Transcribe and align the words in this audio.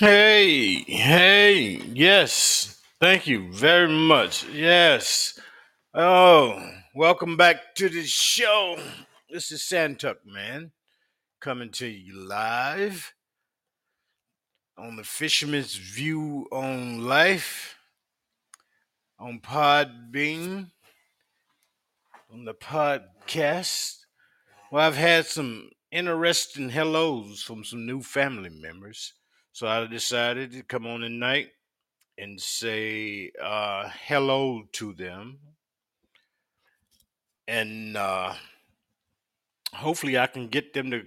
Hey, 0.00 0.82
hey, 0.88 1.80
yes. 1.94 2.80
Thank 3.00 3.28
you 3.28 3.52
very 3.52 3.86
much. 3.86 4.44
Yes. 4.48 5.38
Oh, 5.94 6.60
welcome 6.96 7.36
back 7.36 7.76
to 7.76 7.88
the 7.88 8.02
show. 8.02 8.76
This 9.30 9.52
is 9.52 9.60
Santuck, 9.60 10.16
man, 10.26 10.72
coming 11.40 11.70
to 11.74 11.86
you 11.86 12.26
live 12.26 13.14
on 14.76 14.96
the 14.96 15.04
Fisherman's 15.04 15.76
View 15.76 16.48
on 16.50 17.06
Life 17.06 17.76
on 19.20 19.38
Podbean 19.38 20.72
on 22.32 22.44
the 22.44 22.54
podcast. 22.54 23.98
Well, 24.72 24.84
I've 24.84 24.96
had 24.96 25.26
some 25.26 25.70
interesting 25.92 26.70
hellos 26.70 27.44
from 27.44 27.62
some 27.62 27.86
new 27.86 28.02
family 28.02 28.50
members, 28.50 29.12
so 29.54 29.68
I 29.68 29.86
decided 29.86 30.50
to 30.50 30.64
come 30.64 30.84
on 30.84 31.02
tonight 31.02 31.52
and 32.18 32.40
say 32.40 33.30
uh, 33.40 33.88
hello 34.08 34.64
to 34.72 34.92
them. 34.92 35.38
And 37.46 37.96
uh, 37.96 38.34
hopefully, 39.72 40.18
I 40.18 40.26
can 40.26 40.48
get 40.48 40.74
them 40.74 40.90
to 40.90 41.04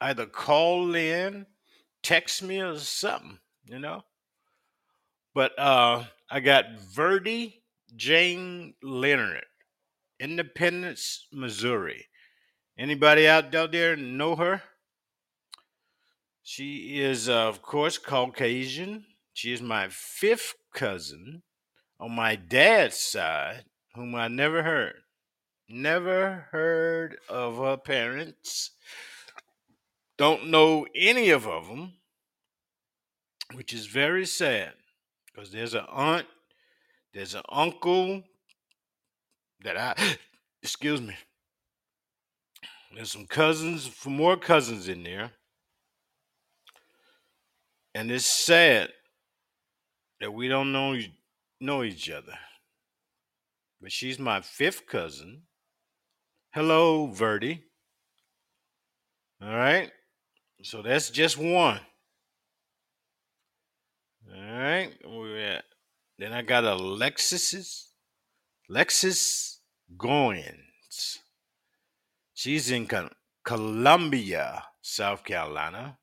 either 0.00 0.26
call 0.26 0.96
in, 0.96 1.46
text 2.02 2.42
me, 2.42 2.60
or 2.60 2.76
something, 2.80 3.38
you 3.66 3.78
know. 3.78 4.02
But 5.32 5.56
uh, 5.56 6.02
I 6.28 6.40
got 6.40 6.76
Verdi 6.80 7.62
Jane 7.94 8.74
Leonard, 8.82 9.46
Independence, 10.18 11.28
Missouri. 11.30 12.06
Anybody 12.76 13.28
out 13.28 13.52
there 13.52 13.94
know 13.94 14.34
her? 14.34 14.62
She 16.46 17.00
is, 17.00 17.30
uh, 17.30 17.48
of 17.48 17.62
course, 17.62 17.96
Caucasian. 17.96 19.06
She 19.32 19.54
is 19.54 19.62
my 19.62 19.88
fifth 19.88 20.54
cousin 20.74 21.42
on 21.98 22.14
my 22.14 22.36
dad's 22.36 22.98
side, 22.98 23.64
whom 23.94 24.14
I 24.14 24.28
never 24.28 24.62
heard. 24.62 24.96
Never 25.70 26.48
heard 26.52 27.16
of 27.30 27.56
her 27.56 27.78
parents. 27.78 28.72
Don't 30.18 30.48
know 30.48 30.86
any 30.94 31.30
of 31.30 31.44
them, 31.44 31.94
which 33.54 33.72
is 33.72 33.86
very 33.86 34.26
sad 34.26 34.74
because 35.26 35.50
there's 35.50 35.72
an 35.72 35.86
aunt, 35.88 36.26
there's 37.14 37.34
an 37.34 37.42
uncle 37.48 38.22
that 39.62 39.78
I, 39.78 39.94
excuse 40.62 41.00
me, 41.00 41.16
there's 42.94 43.12
some 43.12 43.26
cousins, 43.26 43.90
more 44.04 44.36
cousins 44.36 44.88
in 44.88 45.04
there. 45.04 45.32
And 47.94 48.10
it's 48.10 48.26
sad 48.26 48.90
that 50.20 50.32
we 50.32 50.48
don't 50.48 50.72
know 50.72 50.98
know 51.60 51.82
each 51.82 52.10
other. 52.10 52.34
But 53.80 53.92
she's 53.92 54.18
my 54.18 54.40
fifth 54.40 54.86
cousin. 54.86 55.42
Hello, 56.52 57.06
Verdi. 57.06 57.62
All 59.42 59.54
right. 59.54 59.90
So 60.62 60.82
that's 60.82 61.10
just 61.10 61.36
one. 61.36 61.80
All 64.34 64.58
right. 64.58 64.90
Where 65.04 65.20
we 65.20 65.42
at? 65.42 65.64
Then 66.18 66.32
I 66.32 66.42
got 66.42 66.64
Alexis's 66.64 67.90
Lexus 68.70 69.58
Goines. 69.96 71.18
She's 72.32 72.70
in 72.70 72.86
Col- 72.86 73.10
Columbia, 73.44 74.64
South 74.80 75.24
Carolina, 75.24 75.98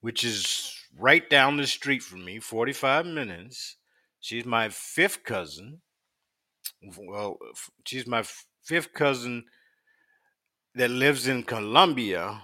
which 0.00 0.24
is 0.24 0.79
right 0.98 1.28
down 1.28 1.56
the 1.56 1.66
street 1.66 2.02
from 2.02 2.24
me, 2.24 2.38
45 2.38 3.06
minutes. 3.06 3.76
She's 4.20 4.44
my 4.44 4.68
fifth 4.68 5.24
cousin. 5.24 5.80
Well, 6.96 7.38
she's 7.84 8.06
my 8.06 8.24
fifth 8.62 8.92
cousin 8.92 9.44
that 10.74 10.90
lives 10.90 11.26
in 11.26 11.42
Columbia, 11.42 12.42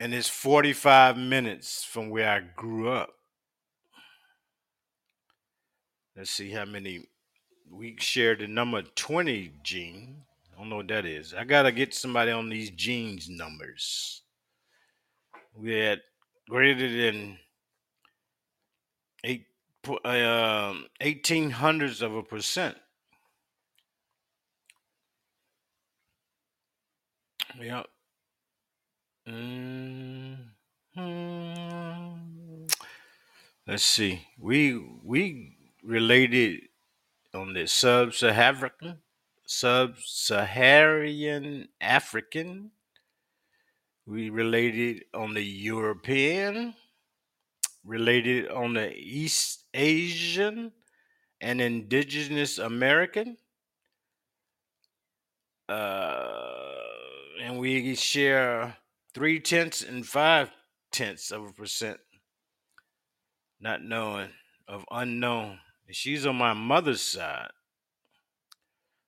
and 0.00 0.12
it's 0.12 0.28
45 0.28 1.16
minutes 1.16 1.84
from 1.84 2.10
where 2.10 2.28
I 2.28 2.40
grew 2.56 2.90
up. 2.90 3.10
Let's 6.16 6.30
see 6.30 6.50
how 6.50 6.64
many 6.64 7.06
we 7.70 7.96
share 7.98 8.36
the 8.36 8.46
number 8.46 8.82
20 8.82 9.52
gene. 9.62 10.22
I 10.52 10.58
don't 10.58 10.68
know 10.68 10.76
what 10.76 10.88
that 10.88 11.06
is. 11.06 11.32
I 11.32 11.44
gotta 11.44 11.72
get 11.72 11.94
somebody 11.94 12.30
on 12.30 12.50
these 12.50 12.70
genes 12.70 13.30
numbers. 13.30 14.22
We 15.54 15.72
had 15.72 16.00
greater 16.48 16.88
than 16.88 17.38
eight 19.24 19.46
uh, 19.88 20.08
um, 20.08 20.86
18 21.00 21.50
hundredths 21.50 22.02
of 22.02 22.14
a 22.14 22.22
percent. 22.22 22.76
Yeah. 27.60 27.82
Mm-hmm. 29.28 30.42
Let's 33.66 33.84
see. 33.84 34.26
We 34.38 34.76
we 35.04 35.56
related 35.82 36.62
on 37.34 37.54
the 37.54 37.66
sub-Saharan 37.66 38.98
sub-Saharan 39.46 40.88
African. 41.80 42.72
We 44.06 44.30
related 44.30 45.04
on 45.14 45.34
the 45.34 45.44
European, 45.44 46.74
related 47.84 48.50
on 48.50 48.74
the 48.74 48.92
East 48.96 49.64
Asian 49.74 50.72
and 51.40 51.60
Indigenous 51.60 52.58
American. 52.58 53.36
Uh, 55.68 56.42
and 57.42 57.58
we 57.58 57.94
share 57.94 58.76
three 59.14 59.38
tenths 59.38 59.82
and 59.82 60.04
five 60.06 60.50
tenths 60.90 61.30
of 61.30 61.44
a 61.44 61.52
percent, 61.52 61.98
not 63.60 63.82
knowing 63.82 64.30
of 64.66 64.84
unknown. 64.90 65.58
And 65.86 65.96
she's 65.96 66.26
on 66.26 66.36
my 66.36 66.52
mother's 66.52 67.02
side, 67.02 67.50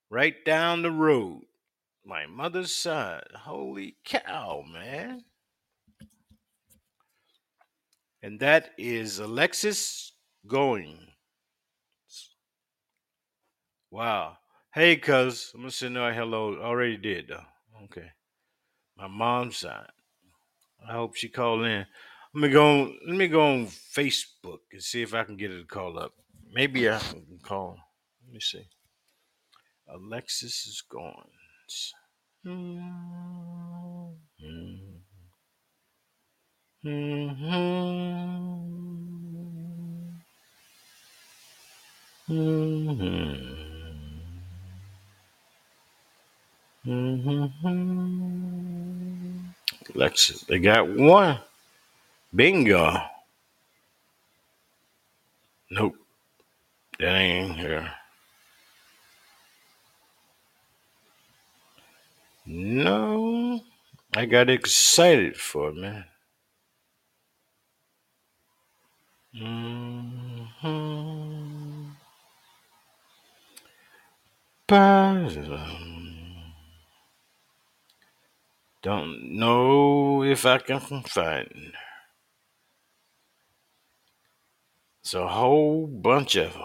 right 0.09 0.45
down 0.45 0.83
the 0.83 0.91
road. 0.91 1.43
My 2.05 2.27
mother's 2.27 2.75
side. 2.75 3.25
Holy 3.35 3.97
cow, 4.05 4.63
man. 4.71 5.25
And 8.23 8.41
that 8.41 8.71
is 8.79 9.19
Alexis 9.19 10.13
Going. 10.47 10.99
Wow. 13.91 14.37
Hey, 14.75 14.97
cuz. 14.97 15.53
I'm 15.55 15.61
gonna 15.61 15.71
send 15.71 15.97
her 15.97 16.11
a 16.11 16.15
hello. 16.15 16.57
Already 16.57 16.97
did 16.97 17.29
though. 17.29 17.45
Okay. 17.85 18.11
My 18.97 19.07
mom's 19.07 19.57
side. 19.59 19.91
I 20.87 20.93
hope 20.93 21.17
she 21.17 21.29
called 21.29 21.65
in. 21.65 21.87
Let 22.35 22.41
me 22.41 22.49
go. 22.51 22.93
Let 23.07 23.17
me 23.17 23.29
go 23.29 23.41
on 23.41 23.67
Facebook 23.67 24.61
and 24.73 24.83
see 24.83 25.03
if 25.03 25.15
I 25.15 25.25
can 25.25 25.37
get 25.37 25.51
her 25.51 25.59
to 25.59 25.65
call 25.65 25.99
up. 25.99 26.13
Maybe 26.53 26.91
I 26.91 26.99
can 26.99 27.39
call. 27.43 27.79
Let 28.25 28.35
me 28.35 28.41
see. 28.41 28.67
Alexis 29.89 30.67
is 30.67 30.83
gone. 30.91 31.31
Alexis, 49.95 50.43
they 50.43 50.59
got 50.59 50.89
one. 50.89 51.39
Bingo. 52.35 53.01
Nope, 55.71 55.95
that 56.99 57.15
ain't 57.15 57.57
here. 57.57 57.91
No, 62.47 63.61
I 64.25 64.27
got 64.27 64.49
excited 64.49 65.37
for 65.37 65.71
man. 65.75 66.07
Mm-hmm. 69.37 70.25
Don't 78.83 79.37
know 79.37 80.23
if 80.25 80.47
I 80.47 80.57
can 80.57 80.81
find. 81.03 81.75
It's 85.03 85.13
a 85.13 85.29
whole 85.29 85.87
bunch 85.87 86.37
of 86.37 86.55
them. 86.55 86.63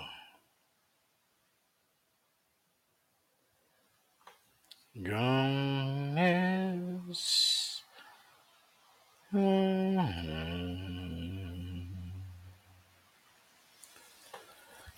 Gone. 5.03 5.99
Hmm. 9.31 9.99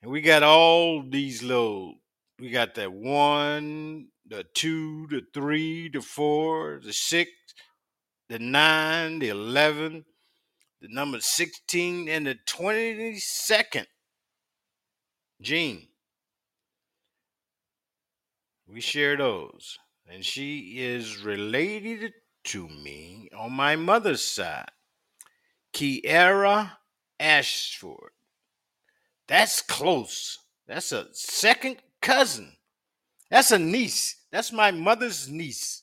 And 0.00 0.10
we 0.10 0.22
got 0.22 0.42
all 0.42 1.04
these 1.08 1.42
little, 1.42 1.96
we 2.40 2.50
got 2.50 2.74
that 2.76 2.92
one, 2.92 4.08
the 4.26 4.46
two, 4.54 5.06
the 5.08 5.20
three, 5.34 5.90
the 5.90 6.00
four, 6.00 6.80
the 6.82 6.94
six, 6.94 7.30
the 8.30 8.38
nine, 8.38 9.18
the 9.18 9.28
11, 9.28 10.06
the 10.80 10.88
number 10.88 11.20
16, 11.20 12.08
and 12.08 12.26
the 12.26 12.38
22nd 12.48 13.84
gene. 15.42 15.88
We 18.66 18.80
share 18.80 19.16
those. 19.16 19.78
And 20.10 20.24
she 20.24 20.74
is 20.78 21.18
related 21.18 22.12
to 22.44 22.68
me 22.68 23.28
on 23.36 23.52
my 23.52 23.76
mother's 23.76 24.24
side. 24.24 24.70
Kyera 25.72 26.72
Ashford. 27.18 28.12
That's 29.28 29.62
close. 29.62 30.38
That's 30.66 30.92
a 30.92 31.06
second 31.12 31.76
cousin. 32.00 32.52
That's 33.30 33.50
a 33.50 33.58
niece. 33.58 34.16
That's 34.30 34.52
my 34.52 34.70
mother's 34.70 35.28
niece. 35.28 35.82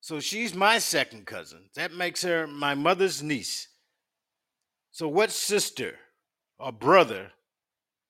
So 0.00 0.20
she's 0.20 0.54
my 0.54 0.78
second 0.78 1.26
cousin. 1.26 1.68
That 1.74 1.92
makes 1.92 2.22
her 2.22 2.46
my 2.46 2.74
mother's 2.74 3.22
niece. 3.22 3.68
So 4.90 5.06
what 5.08 5.30
sister 5.30 5.96
or 6.58 6.72
brother 6.72 7.32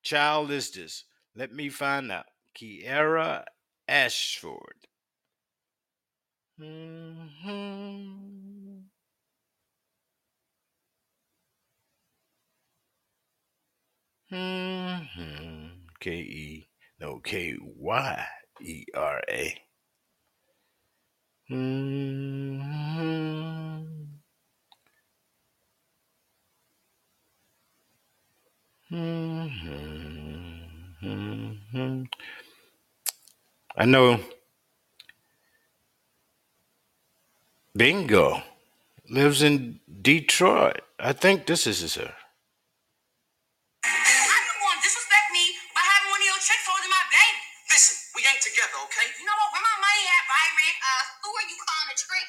child 0.02 0.50
is 0.50 0.70
this? 0.72 1.04
Let 1.34 1.52
me 1.52 1.68
find 1.70 2.12
out. 2.12 2.26
Kyera 2.58 3.44
Ashford. 3.88 4.86
Mhm. 6.58 7.48
Mhm. 14.30 15.86
K 16.00 16.10
E 16.20 16.68
no 17.00 17.18
K 17.20 17.56
Y 17.60 18.26
E 18.60 18.84
R 18.94 19.22
A. 19.28 19.62
Mhm. 21.48 22.60
Mhm. 22.60 22.60
Mhm. 23.00 24.20
I 28.90 28.96
know 33.84 34.18
Bingo 37.76 38.42
lives 39.10 39.42
in 39.42 39.80
Detroit. 40.00 40.80
I 40.98 41.12
think 41.12 41.44
this 41.44 41.66
is 41.66 41.96
her. 41.96 42.14
How 43.84 43.92
you 43.92 44.56
gonna 44.56 44.80
disrespect 44.80 45.36
me 45.36 45.52
by 45.76 45.84
having 45.84 46.08
one 46.08 46.20
of 46.20 46.26
your 46.32 46.40
tricks 46.40 46.64
holding 46.64 46.88
my 46.88 47.04
baby? 47.12 47.44
Listen, 47.68 47.92
we 48.16 48.24
ain't 48.24 48.40
together, 48.40 48.72
okay? 48.88 49.04
You 49.20 49.28
know 49.28 49.36
what? 49.36 49.52
Where 49.52 49.68
my 49.68 49.84
money 49.84 50.04
at, 50.16 50.24
Byron? 50.32 50.76
Uh, 50.80 51.04
who 51.20 51.36
are 51.36 51.44
you 51.44 51.60
calling 51.60 51.92
a 51.92 51.96
trick? 52.00 52.28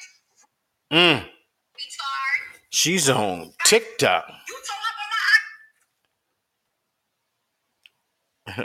Mm, 0.92 1.24
Retard. 1.24 2.60
she's 2.68 3.08
on 3.08 3.56
TikTok. 3.64 4.28
You 4.28 4.60
told 4.60 4.84
up 4.84 5.00
on 5.00 5.08
my 5.08 5.20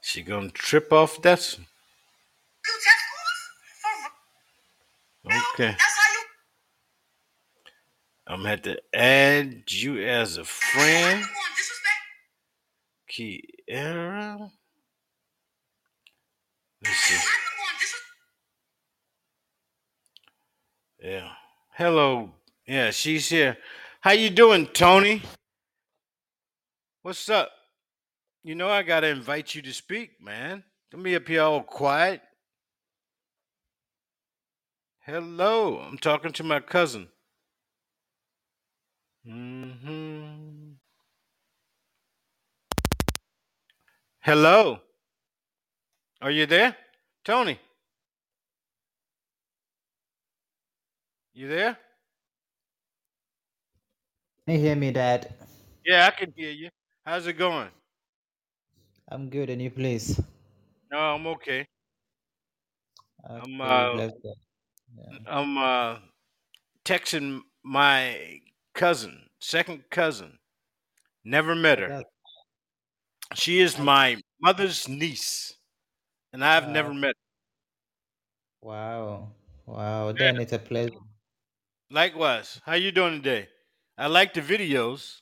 she 0.00 0.22
gonna 0.22 0.50
trip 0.50 0.92
off 0.92 1.20
that. 1.22 1.40
you 1.40 2.74
test 2.74 2.98
scores? 3.06 3.40
For 3.80 3.90
real? 5.30 5.40
Okay. 5.54 5.70
That's 5.70 5.82
how 5.82 6.12
you 6.12 6.18
I'm 8.26 8.38
gonna 8.38 8.48
have 8.50 8.62
to 8.62 8.80
add 8.94 9.70
you 9.70 10.02
as 10.02 10.36
a 10.38 10.44
friend. 10.44 11.24
Kyera. 13.10 14.50
Let's 16.82 16.96
see. 16.96 17.14
how 17.14 17.20
you 17.20 17.26
gonna 17.58 17.78
disrespect 17.78 18.12
Yeah. 21.02 21.32
Hello. 21.74 22.30
Yeah, 22.66 22.90
she's 22.90 23.30
here. 23.30 23.56
How 24.02 24.10
you 24.10 24.28
doing, 24.28 24.66
Tony? 24.66 25.22
What's 27.00 27.30
up? 27.30 27.50
You 28.44 28.54
know 28.54 28.68
I 28.68 28.82
gotta 28.82 29.06
invite 29.06 29.54
you 29.54 29.62
to 29.62 29.72
speak, 29.72 30.20
man. 30.20 30.64
Don't 30.90 31.02
be 31.02 31.16
up 31.16 31.26
here 31.26 31.40
all 31.40 31.62
quiet. 31.62 32.20
Hello. 35.00 35.78
I'm 35.78 35.96
talking 35.96 36.32
to 36.32 36.44
my 36.44 36.60
cousin. 36.60 37.08
hmm 39.26 40.72
Hello. 44.20 44.78
Are 46.20 46.30
you 46.30 46.44
there? 46.44 46.76
Tony, 47.24 47.58
you 51.34 51.48
there? 51.48 51.78
Can 54.46 54.56
you 54.56 54.60
hear 54.60 54.76
me, 54.76 54.90
Dad? 54.90 55.34
Yeah, 55.84 56.06
I 56.06 56.10
can 56.10 56.32
hear 56.36 56.50
you. 56.50 56.68
How's 57.06 57.26
it 57.26 57.34
going? 57.34 57.70
I'm 59.08 59.30
good, 59.30 59.50
and 59.50 59.60
you, 59.60 59.70
please? 59.70 60.20
No, 60.90 60.98
I'm 60.98 61.26
okay. 61.28 61.66
I'm 63.24 63.60
uh. 63.60 63.96
Yeah. 63.96 64.08
I'm 65.26 65.56
uh 65.56 65.98
texting 66.84 67.40
my 67.62 68.40
cousin, 68.74 69.28
second 69.40 69.84
cousin. 69.90 70.38
Never 71.24 71.54
met 71.54 71.78
her. 71.78 72.02
She 73.34 73.60
is 73.60 73.78
my 73.78 74.20
mother's 74.40 74.88
niece, 74.88 75.54
and 76.32 76.44
I've 76.44 76.64
uh, 76.64 76.72
never 76.72 76.92
met. 76.92 77.14
Her. 78.62 78.68
wow, 78.68 79.28
wow. 79.66 80.12
Then 80.12 80.40
it's 80.40 80.52
a 80.52 80.58
pleasure. 80.58 80.98
Likewise. 81.92 82.58
How 82.64 82.72
you 82.72 82.90
doing 82.90 83.20
today? 83.22 83.48
I 83.98 84.06
like 84.06 84.32
the 84.32 84.40
videos. 84.40 85.20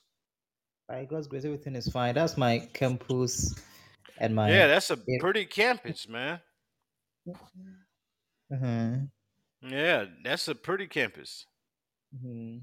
By 0.87 1.03
God's 1.03 1.27
grace, 1.27 1.43
everything 1.43 1.75
is 1.75 1.89
fine. 1.91 2.15
That's 2.15 2.37
my 2.37 2.59
campus 2.71 3.55
and 4.17 4.33
my 4.33 4.49
Yeah, 4.49 4.67
that's 4.67 4.89
a 4.89 4.95
pretty 5.19 5.45
campus, 5.45 6.07
man. 6.07 6.39
Mhm, 8.49 9.09
Yeah, 9.61 10.05
that's 10.23 10.47
a 10.47 10.55
pretty 10.55 10.87
campus. 10.87 11.45
mhm. 12.15 12.61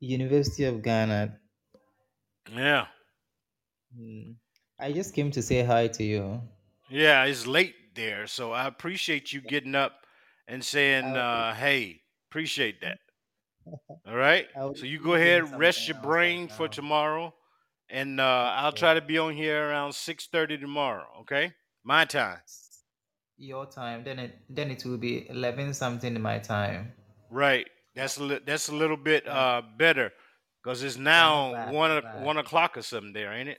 University 0.00 0.64
of 0.64 0.82
Ghana. 0.82 1.38
Yeah. 2.50 2.86
Mhm. 3.94 4.36
I 4.78 4.92
just 4.92 5.14
came 5.14 5.30
to 5.32 5.42
say 5.42 5.62
hi 5.62 5.88
to 5.88 6.02
you. 6.02 6.40
Yeah, 6.88 7.24
it's 7.24 7.46
late 7.46 7.94
there, 7.94 8.26
so 8.26 8.52
I 8.52 8.66
appreciate 8.66 9.34
you 9.34 9.42
getting 9.42 9.74
up 9.74 10.06
and 10.48 10.64
saying, 10.64 11.04
uh, 11.14 11.54
"Hey, 11.54 12.01
appreciate 12.32 12.80
that." 12.80 12.98
All 14.08 14.16
right. 14.16 14.48
So 14.74 14.84
you 14.86 14.98
go 14.98 15.14
ahead, 15.14 15.58
rest 15.58 15.86
your 15.86 16.00
brain 16.00 16.48
for 16.48 16.66
tomorrow, 16.66 17.34
and 17.90 18.18
uh, 18.20 18.54
I'll 18.56 18.72
try 18.72 18.94
to 18.94 19.02
be 19.02 19.18
on 19.18 19.34
here 19.34 19.68
around 19.68 19.92
six 19.92 20.26
thirty 20.26 20.56
tomorrow. 20.56 21.06
Okay, 21.20 21.52
my 21.84 22.04
time. 22.06 22.38
Your 23.36 23.66
time, 23.66 24.02
then 24.04 24.18
it 24.18 24.38
then 24.48 24.70
it 24.70 24.84
will 24.84 24.98
be 24.98 25.28
eleven 25.28 25.74
something 25.74 26.16
in 26.16 26.22
my 26.22 26.38
time. 26.38 26.92
Right. 27.30 27.68
That's 27.94 28.16
a 28.16 28.22
li- 28.24 28.40
that's 28.46 28.68
a 28.68 28.74
little 28.74 28.96
bit 28.96 29.28
uh 29.28 29.62
better 29.76 30.10
because 30.62 30.82
it's 30.82 30.96
now 30.96 31.52
bad, 31.52 31.74
one 31.74 31.90
not 31.90 31.98
o- 31.98 32.06
bad. 32.06 32.24
one 32.24 32.38
o'clock 32.38 32.76
or 32.78 32.82
something 32.82 33.12
there, 33.12 33.32
ain't 33.32 33.48
it? 33.48 33.58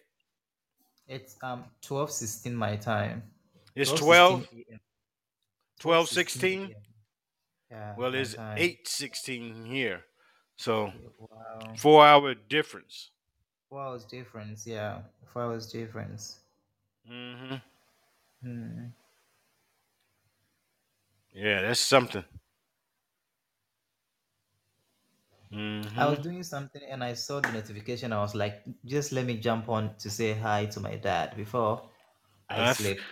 It's 1.08 1.36
um 1.44 1.65
twelve 1.82 2.12
sixteen 2.12 2.56
my 2.56 2.75
time. 2.75 3.24
It's 3.75 3.89
Twelve 3.92 4.00
12, 4.00 4.39
sixteen 4.39 4.65
12, 4.65 4.80
Twelve 5.80 6.08
sixteen 6.10 6.68
16? 6.68 6.75
Yeah, 7.74 7.96
Well, 7.96 8.13
it's 8.13 8.36
time. 8.36 8.56
eight 8.56 8.88
sixteen 8.88 9.65
here, 9.65 10.06
so 10.56 10.94
Wow. 11.18 11.77
four 11.77 12.06
hour 12.06 12.36
difference. 12.36 13.12
Four 13.68 13.82
hours 13.82 14.06
difference. 14.06 14.65
Yeah, 14.65 15.01
four 15.25 15.42
hours 15.42 15.70
difference. 15.70 16.46
hmm 17.06 17.62
Hmm. 18.42 18.94
Yeah, 21.34 21.62
that's 21.62 21.80
something. 21.82 22.24
I 25.98 26.06
hmm 26.06 26.10
was 26.10 26.20
doing 26.20 26.44
something 26.44 26.84
and 26.84 27.03
I 27.03 27.13
saw 27.15 27.39
the 27.39 27.51
notification. 27.51 28.13
I 28.13 28.20
was 28.20 28.36
like, 28.36 28.63
just 28.86 29.12
let 29.12 29.25
me 29.25 29.39
jump 29.39 29.70
on 29.70 29.96
to 29.98 30.10
say 30.12 30.34
hi 30.34 30.65
to 30.68 30.80
my 30.80 30.96
dad 30.98 31.36
before 31.36 31.89
I 32.50 32.63
I 32.63 32.70
f- 32.70 32.96
sleep. 33.01 33.08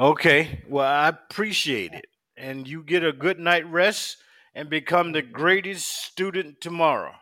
okay. 0.00 0.64
Well, 0.68 0.86
I 0.86 1.08
appreciate 1.08 1.94
it, 1.94 2.06
and 2.36 2.66
you 2.68 2.82
get 2.82 3.04
a 3.04 3.12
good 3.12 3.38
night 3.38 3.66
rest 3.70 4.18
and 4.54 4.68
become 4.70 5.12
the 5.12 5.22
greatest 5.22 5.86
student 6.04 6.60
tomorrow. 6.60 7.14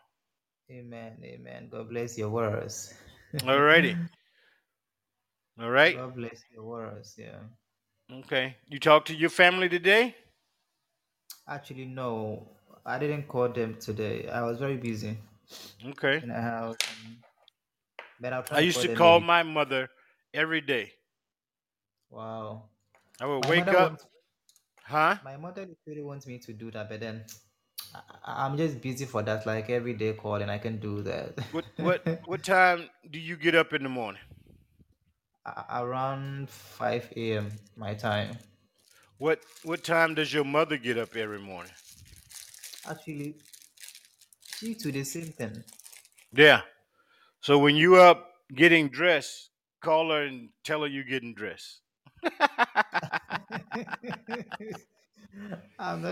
Amen. 0.70 1.18
Amen. 1.22 1.68
God 1.70 1.90
bless 1.90 2.16
your 2.18 2.30
words. 2.30 2.94
Alrighty. 3.36 3.96
All 5.60 5.70
right. 5.70 5.96
God 5.96 6.16
bless 6.16 6.42
your 6.52 6.64
words. 6.64 7.14
Yeah. 7.18 7.38
Okay. 8.10 8.56
You 8.68 8.78
talked 8.80 9.08
to 9.08 9.14
your 9.14 9.30
family 9.30 9.68
today? 9.68 10.14
Actually, 11.48 11.86
no, 11.86 12.48
I 12.86 12.98
didn't 12.98 13.28
call 13.28 13.48
them 13.48 13.76
today. 13.80 14.28
I 14.28 14.42
was 14.42 14.58
very 14.58 14.76
busy 14.76 15.18
Okay. 15.86 16.22
in 16.22 16.28
the 16.28 16.40
house. 16.40 16.76
But 18.20 18.32
I'll 18.32 18.40
I 18.40 18.42
try 18.42 18.58
to 18.60 18.64
used 18.64 18.80
to 18.82 18.94
call 18.94 19.20
maybe. 19.20 19.26
my 19.26 19.42
mother 19.42 19.88
every 20.32 20.60
day. 20.60 20.92
Wow. 22.10 22.64
I 23.20 23.26
would 23.26 23.44
My 23.44 23.50
wake 23.50 23.68
up, 23.68 24.00
huh? 24.84 25.16
my 25.24 25.36
mother 25.36 25.66
really 25.86 26.02
wants 26.02 26.26
me 26.26 26.38
to 26.38 26.52
do 26.52 26.70
that, 26.72 26.88
but 26.88 27.00
then 27.00 27.24
I, 27.94 28.46
I'm 28.46 28.56
just 28.56 28.80
busy 28.80 29.04
for 29.06 29.22
that, 29.22 29.46
like 29.46 29.70
every 29.70 29.94
day 29.94 30.12
call, 30.14 30.36
and 30.36 30.50
I 30.50 30.58
can 30.58 30.78
do 30.78 31.02
that. 31.02 31.38
What 31.50 31.64
what 31.78 32.02
what 32.26 32.42
time 32.42 32.90
do 33.10 33.18
you 33.18 33.36
get 33.36 33.54
up 33.54 33.72
in 33.72 33.82
the 33.82 33.88
morning? 33.88 34.22
A- 35.46 35.66
Around 35.82 36.50
5 36.50 37.32
a.m. 37.36 37.52
my 37.76 37.94
time. 37.94 38.38
What 39.18 39.40
what 39.62 39.84
time 39.84 40.14
does 40.14 40.32
your 40.32 40.44
mother 40.44 40.76
get 40.76 40.98
up 40.98 41.16
every 41.16 41.38
morning? 41.40 41.72
Actually, 42.88 43.36
she 44.56 44.74
to 44.74 44.92
the 44.92 45.04
same 45.04 45.32
thing. 45.32 45.64
Yeah. 46.32 46.62
So 47.40 47.58
when 47.58 47.76
you 47.76 47.96
up 47.96 48.30
getting 48.54 48.88
dressed, 48.88 49.50
call 49.82 50.10
her 50.10 50.22
and 50.24 50.50
tell 50.64 50.82
her 50.82 50.86
you're 50.88 51.04
getting 51.04 51.34
dressed. 51.34 51.80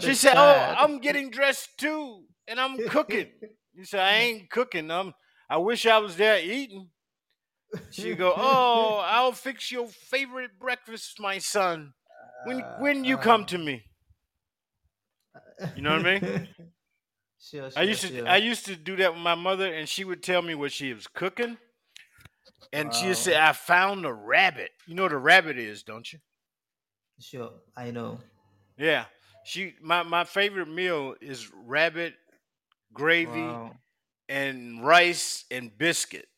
She 0.01 0.15
said, 0.15 0.35
"Oh. 0.37 0.75
I'm 0.79 0.99
getting 0.99 1.31
dressed 1.31 1.79
too, 1.79 2.25
and 2.47 2.61
I'm 2.61 2.89
cooking." 2.89 3.29
You 3.75 3.85
said, 3.85 4.01
"I 4.01 4.15
ain't 4.15 4.51
cooking. 4.51 4.91
I'm. 4.91 5.15
I 5.49 5.59
wish 5.59 5.87
I 5.87 5.99
was 5.99 6.17
there 6.17 6.41
eating." 6.41 6.91
She 7.91 8.15
go, 8.15 8.35
"Oh, 8.37 9.03
I'll 9.05 9.33
fix 9.33 9.71
your 9.71 9.89
favorite 9.89 10.59
breakfast, 10.59 11.21
my 11.21 11.39
son. 11.39 11.95
When 12.45 12.61
when 12.79 13.05
you 13.05 13.17
come 13.17 13.45
to 13.47 13.59
me." 13.59 13.85
You 15.77 15.83
know 15.83 15.97
what 15.97 16.07
I 16.07 16.21
mean? 16.21 16.49
Sure, 17.45 17.65
I 17.65 17.71
sure, 17.71 17.83
used 17.83 18.03
to. 18.03 18.25
I 18.27 18.37
used 18.37 18.67
to 18.67 18.77
do 18.77 18.95
that 18.97 19.15
with 19.15 19.23
my 19.23 19.35
mother, 19.35 19.75
and 19.75 19.89
she 19.89 20.05
would 20.05 20.23
tell 20.23 20.43
me 20.43 20.55
what 20.55 20.71
she 20.71 20.95
was 20.95 21.09
cooking, 21.09 21.59
and 22.73 22.95
she 22.95 23.09
would 23.09 23.17
say, 23.17 23.37
"I 23.37 23.53
found 23.53 24.07
a 24.07 24.13
rabbit." 24.13 24.71
You 24.87 24.95
know 24.95 25.03
what 25.03 25.13
a 25.13 25.19
rabbit 25.19 25.59
is, 25.59 25.83
don't 25.83 26.13
you? 26.13 26.21
Sure, 27.23 27.53
I 27.77 27.91
know. 27.91 28.19
Yeah. 28.77 29.05
She 29.45 29.75
my 29.81 30.03
my 30.03 30.25
favorite 30.25 30.69
meal 30.69 31.15
is 31.21 31.51
rabbit 31.53 32.15
gravy 32.93 33.41
Wow. 33.41 33.77
and 34.29 34.85
rice 34.85 35.45
and 35.51 35.77
biscuit, 35.77 36.29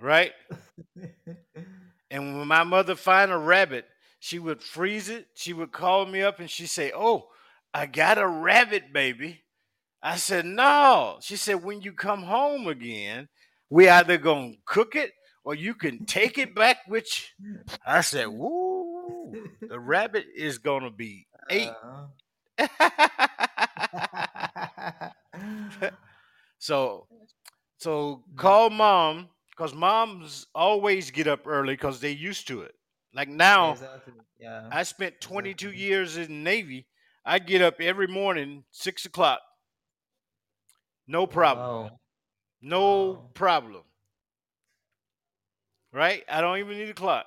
right? 0.00 0.32
And 2.10 2.38
when 2.38 2.46
my 2.46 2.62
mother 2.62 2.94
find 2.94 3.32
a 3.32 3.36
rabbit, 3.38 3.86
she 4.20 4.38
would 4.38 4.62
freeze 4.62 5.08
it. 5.08 5.26
She 5.34 5.52
would 5.52 5.72
call 5.72 6.06
me 6.06 6.22
up 6.22 6.38
and 6.38 6.48
she 6.48 6.66
say, 6.66 6.92
"Oh, 6.94 7.28
I 7.72 7.86
got 7.86 8.18
a 8.18 8.26
rabbit, 8.28 8.92
baby." 8.92 9.42
I 10.02 10.16
said, 10.16 10.44
"No." 10.44 11.18
She 11.22 11.36
said, 11.36 11.64
"When 11.64 11.80
you 11.80 11.92
come 11.92 12.22
home 12.22 12.68
again, 12.68 13.28
we 13.68 13.88
either 13.88 14.16
gonna 14.18 14.52
cook 14.64 14.94
it 14.94 15.12
or 15.42 15.56
you 15.56 15.74
can 15.74 16.04
take 16.06 16.38
it 16.38 16.54
back 16.54 16.78
Which. 16.86 17.34
I 17.84 18.02
said, 18.02 18.28
"Woo, 18.28 18.73
the 19.68 19.78
rabbit 19.78 20.26
is 20.34 20.58
gonna 20.58 20.90
be 20.90 21.26
8 21.50 21.70
Uh, 22.58 22.58
so, 26.58 27.06
so 27.78 28.22
call 28.36 28.70
mom 28.70 29.28
because 29.50 29.74
moms 29.74 30.46
always 30.54 31.10
get 31.10 31.26
up 31.26 31.46
early 31.46 31.74
because 31.74 32.00
they 32.00 32.10
used 32.10 32.46
to 32.48 32.62
it. 32.62 32.74
Like 33.14 33.28
now, 33.28 33.72
exactly. 33.72 34.14
Yeah. 34.38 34.68
I 34.70 34.82
spent 34.82 35.20
22 35.20 35.68
Exactly. 35.68 35.84
years 35.86 36.16
in 36.16 36.26
the 36.28 36.34
Navy. 36.34 36.86
I 37.24 37.38
get 37.38 37.62
up 37.62 37.80
every 37.80 38.08
morning, 38.08 38.64
six 38.70 39.06
o'clock. 39.06 39.40
No 41.06 41.26
problem. 41.26 41.66
Wow. 41.66 42.00
No 42.60 43.04
Wow. 43.14 43.30
problem. 43.34 43.82
Right? 45.92 46.24
I 46.28 46.40
don't 46.40 46.58
even 46.58 46.76
need 46.78 46.88
a 46.90 46.94
clock. 46.94 47.26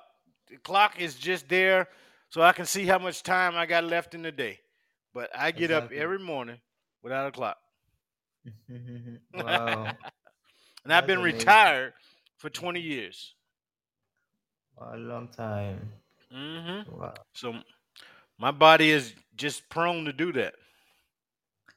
The 0.50 0.56
clock 0.58 1.00
is 1.00 1.14
just 1.16 1.48
there 1.48 1.88
so 2.30 2.42
I 2.42 2.52
can 2.52 2.66
see 2.66 2.86
how 2.86 2.98
much 2.98 3.22
time 3.22 3.56
I 3.56 3.66
got 3.66 3.84
left 3.84 4.14
in 4.14 4.22
the 4.22 4.32
day. 4.32 4.60
But 5.14 5.30
I 5.36 5.50
get 5.50 5.70
up 5.70 5.90
every 5.92 6.18
morning 6.18 6.58
without 7.02 7.26
a 7.28 7.32
clock. 7.32 7.58
wow. 9.34 9.98
and 10.84 10.92
I've 10.92 11.06
been 11.06 11.20
amazing. 11.20 11.34
retired 11.38 11.94
for 12.36 12.50
20 12.50 12.80
years. 12.80 13.34
A 14.78 14.96
long 14.96 15.28
time. 15.28 15.92
hmm 16.30 16.80
Wow. 16.86 17.14
So 17.34 17.54
my 18.38 18.50
body 18.50 18.90
is 18.90 19.14
just 19.36 19.68
prone 19.68 20.04
to 20.06 20.12
do 20.12 20.32
that. 20.32 20.54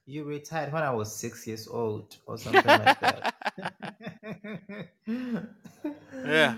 You 0.05 0.23
retired 0.25 0.73
when 0.73 0.83
I 0.83 0.91
was 0.91 1.13
six 1.15 1.47
years 1.47 1.67
old 1.67 2.17
or 2.25 2.37
something 2.37 2.77
like 2.77 2.99
that. 3.01 3.25
Yeah. 6.25 6.55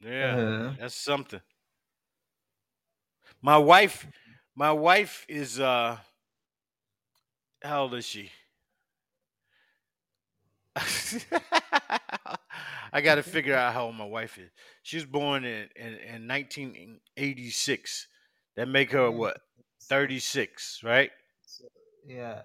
Yeah, 0.00 0.36
Uh-huh. 0.36 0.72
that's 0.78 0.94
something. 0.94 1.40
My 3.42 3.56
wife, 3.58 4.06
my 4.54 4.72
wife 4.72 5.24
is 5.28 5.60
uh 5.60 5.98
how 7.62 7.82
old 7.82 7.94
is 7.94 8.06
she? 8.06 8.30
I 12.92 13.00
got 13.00 13.16
to 13.16 13.22
figure 13.22 13.54
out 13.54 13.72
how 13.74 13.86
old 13.86 13.96
my 13.96 14.04
wife 14.04 14.38
is. 14.38 14.50
She 14.82 14.96
was 14.96 15.04
born 15.06 15.44
in, 15.44 15.68
in, 15.76 15.94
in 15.94 16.26
1986. 16.26 18.08
That 18.56 18.68
make 18.68 18.92
her 18.92 19.10
what? 19.10 19.38
36, 19.88 20.82
right? 20.82 21.10
Yeah. 22.06 22.42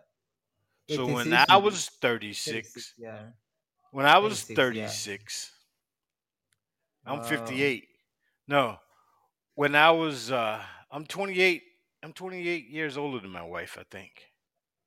So 0.88 1.08
when 1.08 1.34
I 1.34 1.58
was 1.58 1.90
36, 2.02 2.42
36, 2.42 2.96
yeah. 2.98 3.32
when 3.92 4.06
I 4.06 4.18
was 4.20 4.44
36, 4.44 4.72
yeah. 4.72 4.98
36, 4.98 5.52
I'm 7.06 7.18
Wow. 7.20 7.24
58. 7.24 7.88
No, 8.48 8.80
when 9.56 9.76
I 9.76 9.92
was, 9.92 10.32
uh, 10.32 10.64
I'm 10.92 11.06
28. 11.06 11.64
I'm 12.04 12.14
28 12.14 12.68
years 12.68 12.98
older 12.98 13.20
than 13.20 13.32
my 13.32 13.44
wife. 13.44 13.78
I 13.80 13.84
think. 13.84 14.12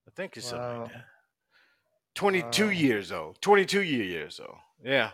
I 0.07 0.11
think 0.11 0.37
it's 0.37 0.49
something 0.49 0.69
Wow. 0.69 0.83
like 0.85 0.93
that. 0.93 1.07
22 2.15 2.67
Wow. 2.67 2.71
years 2.73 3.13
old. 3.13 3.41
22 3.41 3.83
year 3.83 4.05
years 4.05 4.41
old. 4.41 4.59
Yeah. 4.83 5.13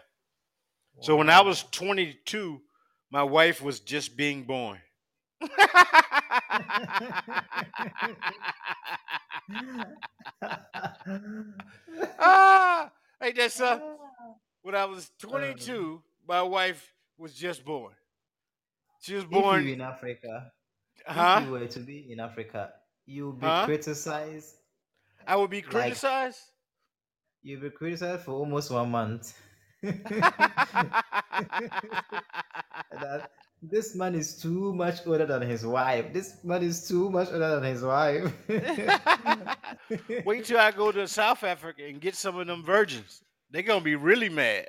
So 1.00 1.16
when 1.16 1.30
I 1.30 1.40
was 1.40 1.62
22, 1.70 2.62
my 3.10 3.22
wife 3.22 3.62
was 3.62 3.80
just 3.80 4.16
being 4.16 4.44
born. 4.44 4.80
ah, 12.18 12.90
hey, 13.20 13.32
that's 13.32 13.60
uh, 13.60 13.78
when 14.62 14.74
I 14.74 14.84
was 14.84 15.10
22, 15.18 16.02
my 16.30 16.42
wife 16.42 16.94
was 17.18 17.34
just 17.34 17.64
born. 17.64 17.92
She 19.02 19.14
was 19.14 19.24
if 19.24 19.30
born, 19.30 19.66
in 19.66 19.80
Africa, 19.80 20.52
if 21.08 21.44
you 21.44 21.50
were 21.50 21.66
to 21.66 21.80
be 21.80 22.12
in 22.12 22.20
Africa, 22.20 22.70
you'll 23.04 23.32
be 23.32 23.44
Huh? 23.46 23.64
criticized. 23.66 24.54
I 25.26 25.34
would 25.34 25.50
be 25.50 25.60
Like- 25.62 25.70
criticized. 25.70 26.38
You'll 27.42 27.62
be 27.62 27.70
criticized 27.70 28.22
for 28.26 28.30
almost 28.32 28.70
one 28.70 28.90
month. 28.92 29.36
that 29.82 31.00
this 33.62 33.94
man 33.96 34.14
is 34.14 34.38
too 34.40 34.72
much 34.74 35.04
older 35.06 35.26
than 35.26 35.42
his 35.42 35.66
wife. 35.66 36.12
This 36.12 36.44
man 36.44 36.62
is 36.62 36.86
too 36.86 37.10
much 37.10 37.28
older 37.32 37.58
than 37.58 37.64
his 37.64 37.82
wife. 37.82 38.32
Wait 40.26 40.44
till 40.44 40.58
I 40.60 40.70
go 40.70 40.92
to 40.92 41.08
South 41.08 41.42
Africa 41.42 41.82
and 41.84 42.00
get 42.00 42.14
some 42.14 42.38
of 42.38 42.46
them 42.46 42.62
virgins. 42.62 43.22
They're 43.50 43.62
gonna 43.62 43.80
be 43.80 43.96
really 43.96 44.28
mad. 44.28 44.68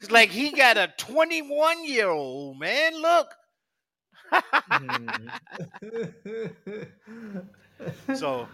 It's 0.00 0.10
like 0.10 0.30
he 0.30 0.50
got 0.52 0.76
a 0.76 0.92
21 0.98 1.84
year 1.84 2.08
old 2.08 2.58
man. 2.58 3.00
Look. 3.00 3.28
Hmm. 4.70 5.28
so 8.14 8.48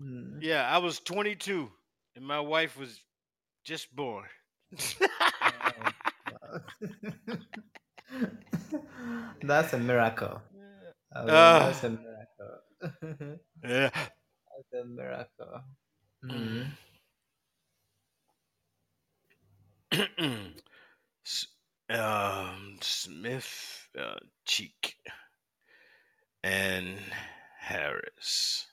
Hmm. 0.00 0.38
yeah, 0.40 0.68
I 0.68 0.78
was 0.78 1.00
22 1.00 1.70
and 2.16 2.26
my 2.26 2.40
wife 2.40 2.78
was 2.78 3.00
just 3.64 3.94
born. 3.94 4.24
that's 9.42 9.72
a 9.72 9.78
miracle. 9.78 10.40
I 11.14 11.20
mean, 11.24 11.30
Ah. 11.30 11.58
that's 11.58 11.84
a 11.84 11.90
miracle. 11.90 12.60
yeah. 13.64 13.90
that's 13.92 14.72
a 14.82 14.84
miracle. 14.86 15.62
Hmm. 16.22 16.62
S- 19.77 19.77
um, 21.90 22.78
Smith, 22.80 23.88
uh, 23.98 24.18
Cheek, 24.46 24.96
and 26.42 26.98
Harris. 27.60 28.66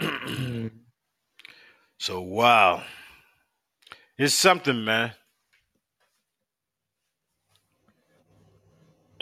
So 1.98 2.20
wow, 2.22 2.82
it's 4.18 4.34
something, 4.34 4.84
man. 4.84 5.12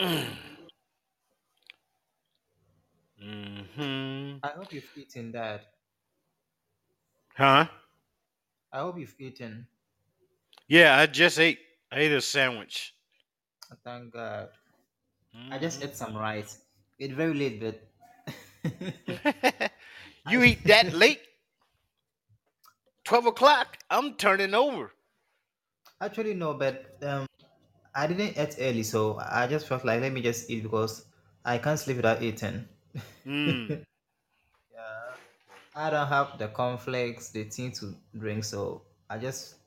hmm 3.19 4.37
I 4.43 4.49
hope 4.49 4.73
you've 4.73 4.89
eaten 4.95 5.31
that. 5.33 5.65
Huh? 7.37 7.67
I 8.71 8.79
hope 8.79 8.97
you've 8.99 9.15
eaten. 9.19 9.67
Yeah, 10.67 10.97
I 10.97 11.05
just 11.07 11.39
ate. 11.39 11.59
I 11.91 11.99
ate 11.99 12.11
a 12.13 12.21
sandwich. 12.21 12.93
Thank 13.83 14.13
God. 14.13 14.49
I 15.51 15.59
just 15.59 15.83
ate 15.83 15.95
some 15.95 16.15
rice. 16.17 16.59
It's 16.99 17.13
very 17.13 17.33
late, 17.33 17.59
but 17.61 17.81
you 20.27 20.43
eat 20.43 20.63
that 20.65 20.93
late? 20.93 21.21
12 23.05 23.25
o'clock? 23.27 23.77
I'm 23.89 24.15
turning 24.15 24.53
over. 24.53 24.93
actually 26.01 26.33
no, 26.33 26.53
but 26.53 26.97
um, 27.03 27.25
I 27.95 28.07
didn't 28.07 28.37
eat 28.37 28.55
early, 28.59 28.83
so 28.83 29.19
I 29.19 29.47
just 29.47 29.67
felt 29.67 29.85
like 29.85 30.01
let 30.01 30.11
me 30.13 30.21
just 30.21 30.49
eat 30.49 30.63
because 30.63 31.05
I 31.45 31.57
can't 31.59 31.79
sleep 31.79 31.97
without 31.97 32.21
eating. 32.21 32.67
Mm. 33.25 33.85
I 35.77 35.91
don't 35.91 36.07
have 36.07 36.39
the 36.39 36.47
cornflakes, 36.47 37.29
the 37.29 37.43
thing 37.43 37.71
to 37.73 37.93
drink, 38.17 38.43
so 38.43 38.81
I 39.11 39.19
just 39.19 39.57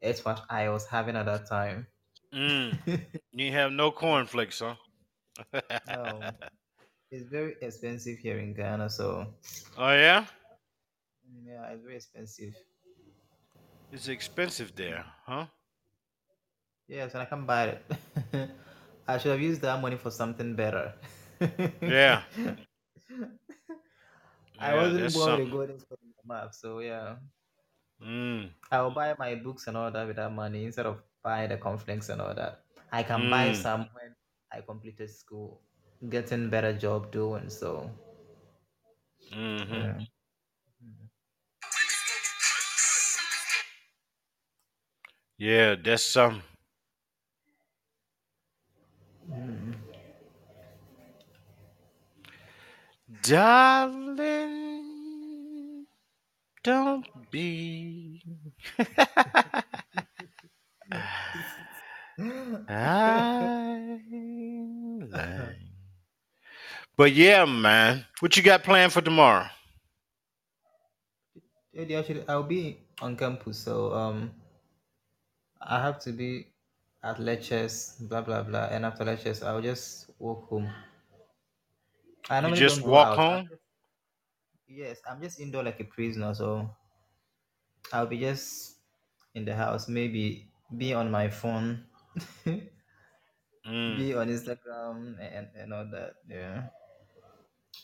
ate 0.00 0.20
what 0.20 0.40
I 0.48 0.70
was 0.70 0.86
having 0.86 1.16
at 1.16 1.26
that 1.26 1.46
time. 1.46 1.86
Mm. 2.32 2.78
You 3.36 3.52
have 3.52 3.72
no 3.72 3.90
cornflakes, 3.90 4.60
huh? 4.60 4.76
No, 5.88 6.30
it's 7.10 7.28
very 7.28 7.56
expensive 7.60 8.18
here 8.18 8.38
in 8.38 8.54
Ghana, 8.54 8.88
so 8.88 9.26
oh, 9.76 9.92
yeah? 9.92 10.24
yeah, 11.44 11.66
it's 11.72 11.82
very 11.82 11.96
expensive. 11.96 12.54
It's 13.92 14.08
expensive 14.08 14.72
there, 14.74 15.04
huh? 15.26 15.46
Yes, 16.88 17.12
and 17.12 17.22
I 17.22 17.26
can 17.26 17.44
buy 17.44 17.74
it. 17.74 17.82
I 19.08 19.18
should 19.18 19.32
have 19.32 19.40
used 19.42 19.60
that 19.60 19.82
money 19.82 19.96
for 19.96 20.10
something 20.10 20.54
better. 20.54 20.94
Yeah. 21.82 22.22
I 24.58 24.74
wasn't 24.74 25.12
born 25.12 25.30
with 25.32 25.40
a 25.40 25.46
golden 25.46 25.78
spoon 25.78 25.98
in 26.02 26.14
the 26.20 26.26
mouth, 26.26 26.54
so 26.54 26.80
yeah. 26.80 27.18
Mm. 28.00 28.54
I'll 28.70 28.90
buy 28.90 29.14
my 29.18 29.36
books 29.36 29.66
and 29.68 29.76
all 29.76 29.90
that 29.90 30.06
with 30.06 30.16
that 30.16 30.30
money 30.30 30.66
instead 30.66 30.84
of 30.84 31.02
buying 31.22 31.48
the 31.48 31.56
cornflakes 31.56 32.10
and 32.10 32.20
all 32.20 32.34
that. 32.34 32.66
I 32.92 33.02
can 33.02 33.30
buy 33.30 33.52
Mm. 33.52 33.52
some 33.52 33.88
when 33.94 34.14
I 34.52 34.60
completed 34.60 35.08
school, 35.10 35.62
getting 36.10 36.50
better 36.50 36.76
job 36.76 37.10
doing 37.10 37.48
so. 37.48 37.90
hmm 39.32 39.94
Yeah. 39.98 40.04
Yeah, 45.38 45.74
that's 45.76 46.04
some. 46.04 46.42
Mm. 49.30 49.73
Darling, 53.22 54.86
don't 56.62 57.06
be. 57.30 58.22
I 62.68 64.00
like. 65.10 65.56
But 66.96 67.12
yeah, 67.12 67.44
man. 67.44 68.06
What 68.20 68.36
you 68.36 68.42
got 68.42 68.62
planned 68.64 68.92
for 68.92 69.00
tomorrow? 69.02 69.46
Actually, 71.76 72.24
I'll 72.28 72.42
be 72.44 72.78
on 73.02 73.16
campus, 73.16 73.58
so 73.58 73.92
um, 73.92 74.30
I 75.60 75.80
have 75.82 75.98
to 76.00 76.12
be 76.12 76.46
at 77.02 77.18
lectures, 77.20 77.96
blah 78.00 78.22
blah 78.22 78.42
blah, 78.42 78.66
and 78.70 78.84
after 78.86 79.04
lectures, 79.04 79.42
I'll 79.42 79.60
just 79.62 80.10
walk 80.18 80.48
home. 80.48 80.70
I 82.28 82.40
You 82.42 82.52
just 82.52 82.82
walk. 82.84 83.14
Home? 83.14 83.50
yes, 84.66 85.00
I'm 85.08 85.20
just 85.22 85.40
indoor 85.40 85.62
like 85.62 85.80
a 85.80 85.84
prisoner, 85.84 86.34
so 86.34 86.70
I'll 87.92 88.06
be 88.06 88.18
just 88.18 88.76
in 89.34 89.44
the 89.46 89.54
house, 89.56 89.88
maybe 89.88 90.52
be 90.76 90.92
on 90.94 91.10
my 91.10 91.30
phone, 91.30 91.86
Mm. 93.66 94.04
be 94.06 94.14
on 94.14 94.28
Instagram 94.28 95.18
and, 95.20 95.48
and 95.56 95.72
all 95.72 95.86
that. 95.90 96.16
Yeah. 96.28 96.68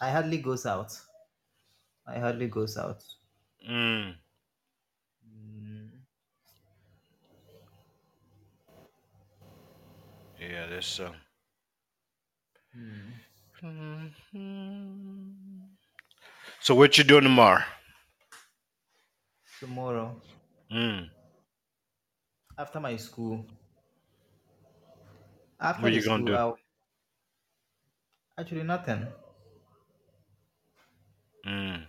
I 0.01 0.11
hardly 0.11 0.39
goes 0.43 0.67
out. 0.67 1.01
I 2.05 2.19
hardly 2.19 2.47
goes 2.49 2.77
out. 2.77 3.03
Mm. 3.69 4.21
Mm, 5.27 6.05
Yeah, 10.39 10.67
that's 10.67 10.87
some. 10.87 11.15
mm. 12.75 13.20
So 16.61 16.75
what 16.75 16.97
you 16.97 17.05
doing 17.05 17.25
tomorrow? 17.25 17.65
Tomorrow, 19.61 20.21
Mm. 20.71 21.11
after 22.57 22.79
my 22.79 22.97
school, 22.97 23.45
after 25.61 25.87
What 25.87 25.93
the 25.93 25.99
you 25.99 26.05
gonna 26.05 26.25
do? 26.25 26.39
I'll, 26.39 26.59
actually 28.37 28.65
nothing. 28.65 29.07
Mm. 31.45 31.87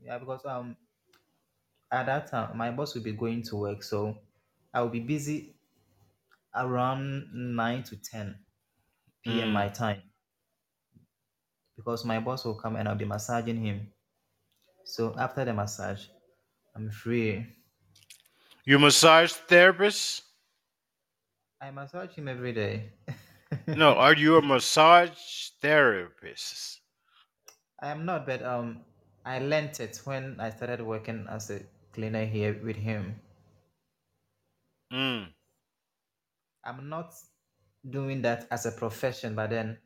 Yeah, 0.00 0.18
because 0.18 0.44
um 0.46 0.76
at 1.90 2.04
that 2.06 2.26
time 2.26 2.56
my 2.58 2.70
boss 2.70 2.94
will 2.94 3.02
be 3.02 3.12
going 3.12 3.42
to 3.42 3.56
work, 3.56 3.82
so 3.82 4.18
I 4.72 4.82
will 4.82 4.90
be 4.90 5.00
busy 5.00 5.56
around 6.54 7.28
nine 7.34 7.82
to 7.84 7.96
ten 7.96 8.46
p.m. 9.22 9.50
Mm. 9.50 9.52
my 9.52 9.68
time 9.68 10.02
because 11.76 12.04
my 12.04 12.20
boss 12.20 12.44
will 12.44 12.54
come 12.54 12.76
and 12.76 12.88
I'll 12.88 12.94
be 12.94 13.04
massaging 13.04 13.64
him. 13.64 13.88
So 14.84 15.14
after 15.18 15.44
the 15.44 15.52
massage, 15.52 16.06
I'm 16.76 16.90
free. 16.90 17.46
You 18.64 18.78
massage 18.78 19.32
therapist? 19.32 20.22
I 21.60 21.70
massage 21.70 22.14
him 22.14 22.28
every 22.28 22.52
day. 22.52 22.92
No, 23.68 23.94
are 23.94 24.14
you 24.14 24.36
a 24.36 24.42
massage 24.42 25.50
therapist? 25.60 26.80
I 27.80 27.88
am 27.88 28.04
not, 28.04 28.26
but 28.26 28.42
um, 28.42 28.80
I 29.24 29.38
learnt 29.38 29.80
it 29.80 30.00
when 30.04 30.40
I 30.40 30.50
started 30.50 30.80
working 30.80 31.26
as 31.30 31.50
a 31.50 31.60
cleaner 31.92 32.24
here 32.24 32.60
with 32.64 32.76
him. 32.76 33.20
Mm. 34.92 35.28
I'm 36.64 36.88
not 36.88 37.14
doing 37.88 38.22
that 38.22 38.46
as 38.50 38.66
a 38.66 38.72
profession, 38.72 39.34
but 39.34 39.50
then 39.50 39.78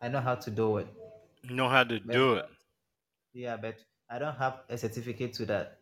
I 0.00 0.08
know 0.08 0.20
how 0.20 0.36
to 0.36 0.50
do 0.50 0.78
it. 0.78 0.86
You 1.48 1.54
know 1.54 1.70
how 1.70 1.84
to 1.84 1.98
But 2.04 2.10
do 2.10 2.34
it. 2.34 2.46
yeah, 3.32 3.56
but 3.56 3.84
I 4.08 4.18
don't 4.18 4.36
have 4.36 4.60
a 4.68 4.78
certificate 4.78 5.32
to 5.34 5.46
that. 5.46 5.78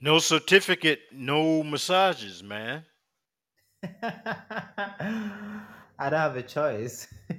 No 0.00 0.18
certificate, 0.18 1.00
no 1.12 1.62
massages, 1.64 2.42
man. 2.42 2.86
I 4.02 5.62
don't 6.10 6.12
have 6.12 6.36
a 6.36 6.42
choice. 6.42 7.08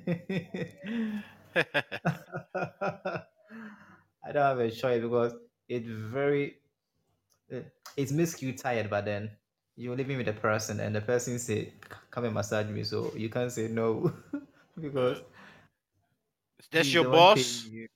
I 4.26 4.32
don't 4.32 4.44
have 4.44 4.60
a 4.60 4.72
choice 4.72 5.02
because 5.02 5.36
it's 5.68 5.88
very 5.88 6.58
uh, 7.54 7.60
it 7.98 8.12
makes 8.12 8.42
you 8.42 8.54
tired, 8.54 8.90
but 8.90 9.06
then 9.06 9.32
you're 9.76 9.96
living 9.96 10.18
with 10.18 10.28
a 10.28 10.34
person 10.34 10.80
and 10.80 10.96
the 10.96 11.02
person 11.02 11.40
say, 11.40 11.74
"Come 12.12 12.26
and 12.26 12.34
massage 12.34 12.68
me," 12.68 12.84
so 12.84 13.14
you 13.16 13.30
can't 13.30 13.52
say 13.52 13.68
no 13.68 14.14
because 14.80 15.22
That's 16.72 16.90
he's 16.90 16.94
your 16.94 17.04
the 17.04 17.10
one 17.10 17.28
paying 17.28 17.62
boss. 17.62 17.70
you. 17.70 17.88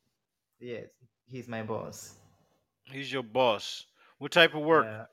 Yes, 0.59 0.87
he's 1.29 1.47
my 1.47 1.63
boss. 1.63 2.15
He's 2.83 3.11
your 3.11 3.23
boss. 3.23 3.85
What 4.17 4.31
type 4.31 4.53
of 4.53 4.61
work 4.61 4.89
Yeah, 4.89 5.05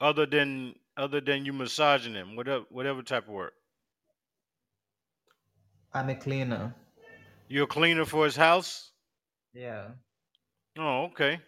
other 0.00 0.26
than 0.26 0.74
other 0.96 1.20
than 1.20 1.44
you 1.44 1.52
massaging 1.52 2.14
him? 2.14 2.36
Whatever 2.36 2.64
whatever 2.70 3.02
type 3.02 3.28
of 3.28 3.34
work. 3.34 3.54
I'm 5.94 6.08
a 6.10 6.14
cleaner. 6.16 6.74
You're 7.48 7.64
a 7.64 7.66
cleaner 7.68 8.04
for 8.04 8.24
his 8.24 8.36
house? 8.36 8.92
Yeah, 9.52 9.92
Oh, 10.78 11.04
okay. 11.04 11.40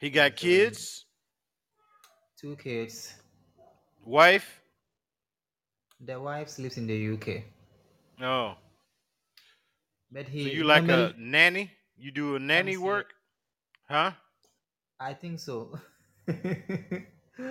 He 0.00 0.10
got 0.10 0.34
kids, 0.36 1.06
two 2.36 2.56
kids. 2.56 3.14
wife. 4.04 4.60
The 6.00 6.20
wife 6.20 6.58
lives 6.58 6.76
in 6.78 6.86
the 6.86 6.96
UK, 6.96 7.44
Oh, 8.20 8.56
but 10.10 10.26
so 10.38 10.48
you 10.48 10.64
like 10.64 10.88
a 10.88 11.12
nanny? 11.16 11.72
You 11.96 12.10
do 12.10 12.36
a 12.36 12.38
nanny 12.38 12.76
work, 12.76 13.14
huh? 13.88 14.12
I 15.00 15.14
think 15.14 15.40
so. 15.40 15.78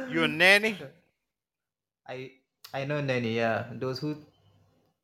You 0.07 0.23
a 0.23 0.27
nanny? 0.27 0.81
I 2.07 2.31
I 2.73 2.85
know 2.85 3.01
nanny. 3.01 3.35
Yeah, 3.35 3.69
those 3.73 3.99
who 3.99 4.25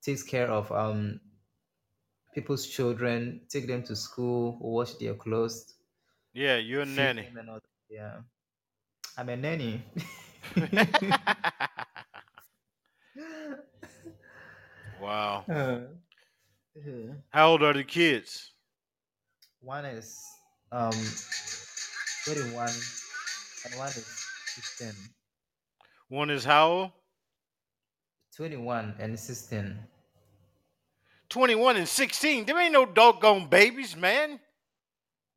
takes 0.01 0.23
care 0.23 0.49
of 0.51 0.71
um 0.71 1.21
people's 2.33 2.67
children, 2.67 3.45
take 3.49 3.65
them 3.65 3.81
to 3.81 3.95
school, 3.95 4.57
wash 4.59 4.93
their 4.95 5.15
clothes, 5.15 5.73
Yeah, 6.33 6.57
you're 6.57 6.81
a 6.81 6.85
nanny. 6.85 7.29
Yeah, 7.89 8.21
I'm 9.17 9.29
a 9.29 9.35
nanny. 9.37 9.83
wow. 14.99 15.45
Uh, 15.49 15.79
How 17.29 17.49
old 17.51 17.63
are 17.63 17.73
the 17.73 17.83
kids? 17.83 18.53
one 19.63 19.85
is 19.85 20.21
um 20.71 20.91
21 22.25 22.67
and 23.65 23.75
one 23.77 23.87
is 23.87 24.27
16. 24.55 24.91
One 26.09 26.29
is 26.29 26.43
how 26.43 26.67
old? 26.67 26.91
21 28.35 28.95
and 28.99 29.17
16. 29.17 29.79
21 31.29 31.77
and 31.77 31.87
16. 31.87 32.45
There 32.45 32.59
ain't 32.59 32.73
no 32.73 32.85
doggone 32.85 33.47
babies, 33.47 33.95
man. 33.95 34.39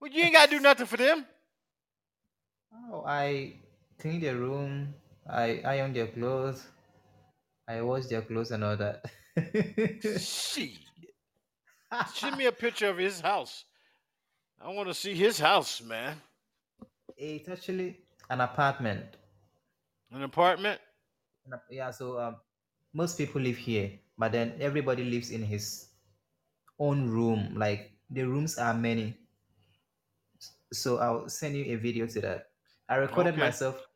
Well, 0.00 0.10
you 0.10 0.24
ain't 0.24 0.34
got 0.34 0.50
to 0.50 0.56
do 0.56 0.62
nothing 0.62 0.86
for 0.86 0.96
them. 0.96 1.24
Oh, 2.92 3.04
I 3.06 3.54
clean 3.98 4.20
their 4.20 4.36
room, 4.36 4.94
I 5.28 5.60
iron 5.64 5.92
their 5.92 6.08
clothes, 6.08 6.66
I 7.68 7.80
wash 7.82 8.06
their 8.06 8.22
clothes 8.22 8.50
and 8.50 8.64
all 8.64 8.76
that. 8.76 9.04
Shit. 10.20 10.85
Send 12.14 12.36
me 12.36 12.46
a 12.46 12.52
picture 12.52 12.88
of 12.88 12.98
his 12.98 13.20
house. 13.20 13.64
I 14.60 14.68
want 14.70 14.88
to 14.88 14.94
see 14.94 15.14
his 15.14 15.38
house, 15.38 15.80
man. 15.80 16.20
it's 17.16 17.48
actually 17.48 17.98
an 18.30 18.40
apartment. 18.40 19.16
An 20.10 20.22
apartment? 20.22 20.80
Yeah, 21.70 21.90
so 21.90 22.18
um, 22.20 22.36
most 22.92 23.18
people 23.18 23.40
live 23.40 23.56
here, 23.56 23.98
but 24.18 24.32
then 24.32 24.54
everybody 24.60 25.04
lives 25.04 25.30
in 25.30 25.42
his 25.42 25.90
own 26.78 27.08
room. 27.08 27.54
Like 27.56 27.92
the 28.10 28.24
rooms 28.24 28.58
are 28.58 28.74
many. 28.74 29.16
So 30.72 30.98
I'll 30.98 31.28
send 31.28 31.56
you 31.56 31.64
a 31.74 31.76
video 31.76 32.06
to 32.06 32.20
that. 32.20 32.50
I 32.88 32.96
recorded 32.96 33.34
Okay. 33.34 33.38
myself 33.38 33.88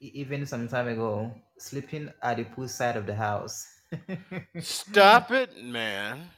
even 0.00 0.46
some 0.46 0.68
time 0.68 0.86
ago 0.88 1.34
sleeping 1.58 2.12
at 2.22 2.36
the 2.36 2.44
pool 2.44 2.68
side 2.68 2.96
of 2.96 3.06
the 3.06 3.14
house. 3.14 3.66
Stop 4.58 5.30
it, 5.30 5.62
man. 5.62 6.30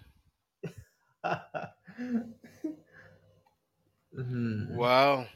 Mhm. 4.12 4.68
Wow. 4.68 5.26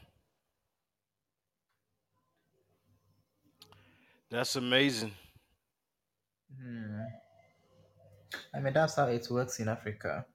That's 4.29 4.55
amazing. 4.55 5.13
Hmm. 6.57 7.01
I 8.53 8.59
mean, 8.61 8.73
that's 8.73 8.95
how 8.95 9.07
it 9.07 9.29
works 9.29 9.59
in 9.59 9.67
Africa. 9.67 10.25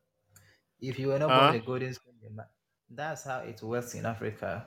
If 0.80 0.98
you 0.98 1.08
were 1.08 1.18
not 1.18 1.34
born 1.34 1.46
Huh? 1.46 1.52
with 1.52 1.62
a 1.62 1.66
golden 1.66 1.94
spoon 1.94 2.14
in 2.16 2.22
your 2.22 2.32
mouth, 2.32 2.50
that's 2.90 3.24
how 3.24 3.40
it 3.40 3.62
works 3.62 3.94
in 3.94 4.06
Africa. 4.06 4.66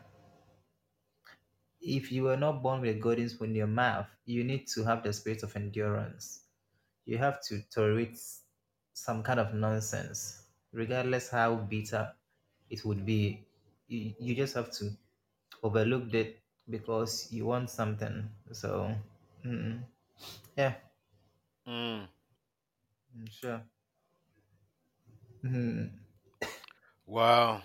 If 1.82 2.10
you 2.12 2.23
were 2.23 2.38
not 2.38 2.63
born 2.63 2.79
with 2.79 2.95
a 2.95 2.99
golden 2.99 3.27
spoon 3.27 3.49
in 3.49 3.55
your 3.58 3.67
mouth, 3.67 4.08
you 4.25 4.45
need 4.45 4.67
to 4.69 4.86
have 4.86 5.03
the 5.03 5.12
spirit 5.12 5.43
of 5.43 5.58
endurance. 5.58 6.45
You 7.10 7.17
have 7.17 7.38
to 7.50 7.54
tolerate 7.76 8.17
some 8.93 9.24
kind 9.24 9.39
of 9.39 9.54
nonsense, 9.54 10.43
regardless 10.72 11.30
how 11.30 11.56
bitter 11.56 12.13
it 12.69 12.86
would 12.86 13.06
be. 13.06 13.22
You, 13.88 14.13
you 14.19 14.36
just 14.36 14.56
have 14.56 14.72
to 14.80 14.91
overlook 15.63 16.13
it 16.13 16.39
because 16.69 17.32
you 17.32 17.45
want 17.48 17.69
something. 17.69 18.30
So, 18.54 18.95
mm, 19.45 19.82
yeah, 20.58 20.76
Mm. 21.67 22.08
mm, 23.15 23.28
sure. 23.32 23.62
Mhm. 25.43 26.00
Wow. 27.06 27.62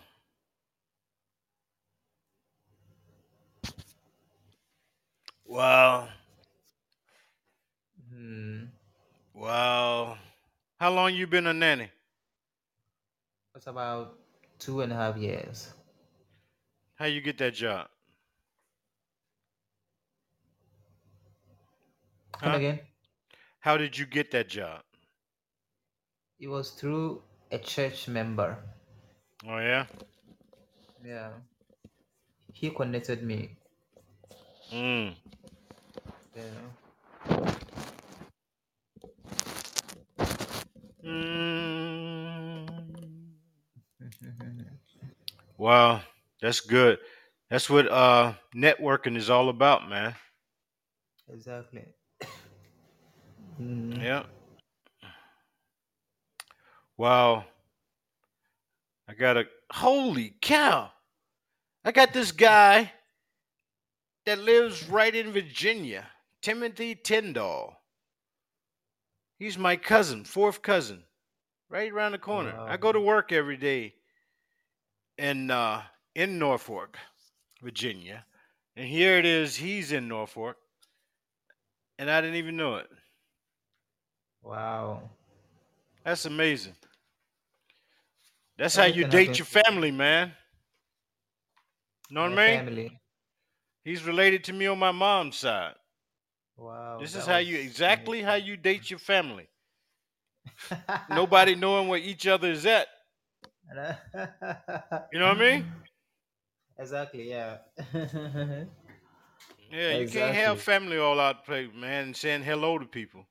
Wow. 5.46 6.08
Hmm. 8.10 8.73
Wow. 9.34 10.16
How 10.80 10.90
long 10.92 11.14
you 11.14 11.26
been 11.26 11.46
a 11.46 11.52
nanny? 11.52 11.90
It's 13.56 13.66
about 13.66 14.18
two 14.58 14.82
and 14.82 14.92
a 14.92 14.96
half 14.96 15.16
years. 15.16 15.72
How 16.96 17.04
you 17.06 17.20
get 17.20 17.38
that 17.38 17.54
job? 17.54 17.88
Come 22.40 22.54
Huh? 22.54 22.54
again? 22.54 22.80
How 23.60 23.76
did 23.76 23.98
you 23.98 24.06
get 24.06 24.30
that 24.30 24.48
job? 24.48 24.84
It 26.38 26.46
was 26.46 26.70
through 26.70 27.24
a 27.50 27.58
church 27.58 28.06
member. 28.06 28.62
Oh 29.46 29.58
yeah. 29.58 29.86
Yeah. 31.04 31.30
He 32.54 32.70
connected 32.70 33.22
me. 33.22 33.58
Mm. 34.72 35.14
Yeah. 36.34 36.42
Mm. 41.04 42.68
Wow, 45.58 46.00
that's 46.40 46.60
good. 46.60 46.98
That's 47.50 47.68
what 47.68 47.90
uh 47.90 48.34
networking 48.54 49.16
is 49.16 49.30
all 49.30 49.48
about, 49.48 49.88
man. 49.88 50.14
exactly. 51.32 51.84
Mm. 53.60 54.02
Yeah. 54.02 54.24
Wow. 56.96 57.44
I 59.08 59.14
got 59.14 59.36
a 59.36 59.44
holy 59.72 60.34
cow. 60.40 60.90
I 61.84 61.92
got 61.92 62.12
this 62.12 62.32
guy 62.32 62.90
that 64.24 64.38
lives 64.38 64.88
right 64.88 65.14
in 65.14 65.32
Virginia, 65.32 66.06
Timothy 66.40 66.94
Tyndall. 66.94 67.76
He's 69.44 69.58
my 69.58 69.76
cousin, 69.76 70.24
fourth 70.24 70.62
cousin, 70.62 71.04
right 71.68 71.92
around 71.92 72.12
the 72.12 72.18
corner. 72.18 72.58
I 72.58 72.78
go 72.78 72.92
to 72.92 72.98
work 72.98 73.30
every 73.30 73.58
day 73.58 73.94
in 75.18 75.50
uh 75.50 75.82
in 76.14 76.38
Norfolk, 76.38 76.96
Virginia. 77.62 78.24
And 78.74 78.88
here 78.88 79.18
it 79.18 79.26
is, 79.26 79.54
he's 79.54 79.92
in 79.92 80.08
Norfolk, 80.08 80.56
and 81.98 82.10
I 82.10 82.22
didn't 82.22 82.36
even 82.36 82.56
know 82.56 82.76
it. 82.76 82.88
Wow. 84.42 85.10
That's 86.06 86.24
amazing. 86.24 86.76
That's 88.56 88.76
how 88.76 88.86
you 88.86 89.06
date 89.06 89.38
your 89.38 89.44
family, 89.44 89.90
man. 89.90 90.32
You 92.08 92.14
know 92.14 92.22
what 92.22 92.38
I 92.38 92.48
mean? 92.48 92.64
family. 92.64 93.00
He's 93.84 94.04
related 94.04 94.42
to 94.44 94.54
me 94.54 94.68
on 94.68 94.78
my 94.78 94.92
mom's 94.92 95.36
side. 95.36 95.74
Wow. 96.56 97.00
This 97.00 97.14
is 97.14 97.26
how 97.26 97.38
you 97.38 97.58
exactly 97.58 98.22
how 98.22 98.34
you 98.34 98.56
date 98.56 98.90
your 98.90 98.98
family. 98.98 99.48
Nobody 101.08 101.54
knowing 101.54 101.88
where 101.88 101.98
each 101.98 102.26
other 102.26 102.50
is 102.50 102.66
at. 102.66 102.88
You 105.12 105.18
know 105.18 105.28
what 105.28 105.36
I 105.38 105.40
mean? 105.40 105.64
Exactly. 106.78 107.28
Yeah. 107.30 107.58
Yeah, 109.70 109.92
you 109.92 110.06
can't 110.06 110.32
have 110.34 110.60
family 110.60 110.96
all 110.98 111.18
out 111.20 111.38
the 111.38 111.46
place, 111.46 111.70
man, 111.74 112.04
and 112.04 112.16
saying 112.16 112.42
hello 112.44 112.78
to 112.78 112.86
people. 112.86 113.26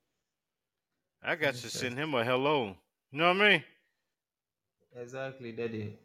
I 1.23 1.35
got 1.35 1.55
to 1.55 1.69
send 1.71 1.97
him 1.97 2.13
a 2.13 2.23
hello. 2.23 2.77
You 3.11 3.17
know 3.19 3.33
what 3.33 3.41
I 3.41 3.49
mean? 3.49 3.63
Exactly, 4.95 5.51
Daddy. 5.51 5.97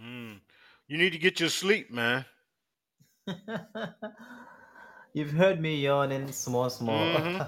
Mm. 0.00 0.40
You 0.88 0.98
need 0.98 1.12
to 1.12 1.18
get 1.18 1.40
your 1.40 1.48
sleep, 1.50 1.90
man. 1.90 2.24
You've 5.12 5.32
heard 5.32 5.60
me 5.60 5.76
yawning 5.76 6.32
small, 6.32 6.70
small. 6.70 7.10
Mhm. 7.10 7.42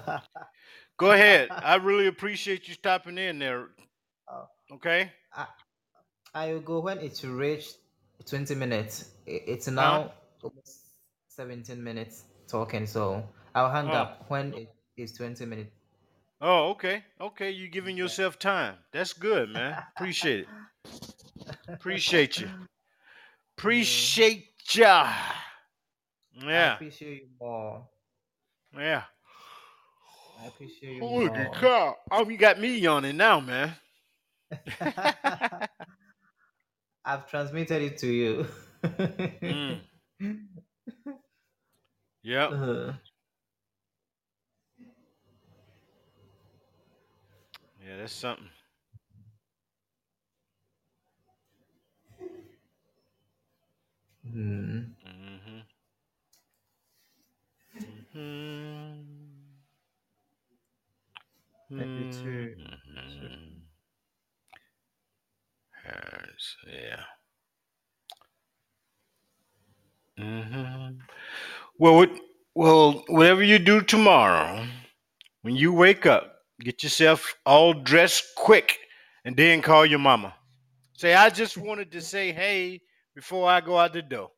Go 0.96 1.12
ahead. 1.12 1.52
I 1.62 1.76
really 1.76 2.06
appreciate 2.06 2.68
you 2.68 2.74
stopping 2.74 3.18
in 3.18 3.38
there. 3.38 3.68
Oh, 4.28 4.48
Okay? 4.72 5.12
I, 5.32 5.46
I 6.34 6.52
will 6.52 6.60
go 6.60 6.80
when 6.80 6.98
it 6.98 7.22
reach 7.24 7.72
20 8.26 8.54
minutes. 8.54 9.10
It's 9.26 9.68
Huh? 9.76 10.00
now 10.00 10.12
almost 10.42 10.86
17 11.28 11.82
minutes 11.82 12.24
talking, 12.48 12.86
so 12.86 13.24
I'll 13.54 13.70
hang 13.70 13.92
Oh. 13.92 13.94
up 13.94 14.24
when 14.28 14.54
it 14.54 14.74
is 14.96 15.12
20 15.12 15.44
minutes. 15.46 15.70
Oh, 16.40 16.70
okay. 16.70 17.04
Okay, 17.20 17.50
You're 17.50 17.68
giving 17.68 17.96
yourself 17.96 18.38
time. 18.38 18.76
That's 18.92 19.12
good, 19.12 19.48
man. 19.48 19.78
Appreciate 19.94 20.40
it. 20.40 20.48
Appreciate 21.80 22.40
you. 22.40 22.50
Appreciate 23.56 24.46
ya. 24.74 25.08
I 26.52 26.64
Yeah. 26.64 26.66
appreciate 26.66 27.22
you 27.22 27.28
more. 27.40 27.88
Yeah. 28.76 29.04
I 30.42 30.46
appreciate 30.46 30.94
you 30.96 31.02
Holy 31.02 31.28
more. 31.28 31.56
cow. 31.60 31.96
Oh, 32.10 32.28
you 32.28 32.36
got 32.38 32.58
me 32.60 32.78
yawning 32.78 33.16
now, 33.16 33.40
man. 33.40 33.76
I've 37.04 37.28
transmitted 37.28 37.82
it 37.82 37.98
to 37.98 38.06
you. 38.08 38.46
Mm. 39.42 39.80
Yep. 42.22 42.52
Uh, 42.52 42.92
Yeah, 47.84 47.96
that's 47.98 48.12
something. 48.12 48.48
Hmm. 54.32 54.80
Mm-hmm. 55.06 55.60
Mm-hmm. 57.76 59.00
Maybe 61.70 62.06
two. 62.06 62.54
Mhm. 62.96 63.62
Yes, 65.84 66.56
yeah. 66.66 67.04
hmm 70.18 70.98
Well, 71.78 71.96
what, 71.96 72.10
well, 72.54 73.04
whatever 73.08 73.42
you 73.42 73.58
do 73.58 73.80
tomorrow, 73.82 74.66
when 75.42 75.56
you 75.56 75.72
wake 75.72 76.06
up, 76.06 76.34
get 76.60 76.82
yourself 76.82 77.34
all 77.46 77.74
dressed 77.74 78.24
quick, 78.36 78.78
and 79.24 79.36
then 79.36 79.62
call 79.62 79.86
your 79.86 79.98
mama. 79.98 80.34
Say, 80.96 81.14
I 81.14 81.30
just 81.30 81.56
wanted 81.56 81.92
to 81.92 82.00
say 82.02 82.32
hey 82.32 82.80
before 83.14 83.48
I 83.50 83.60
go 83.60 83.78
out 83.78 83.92
the 83.92 84.02
door. 84.02 84.30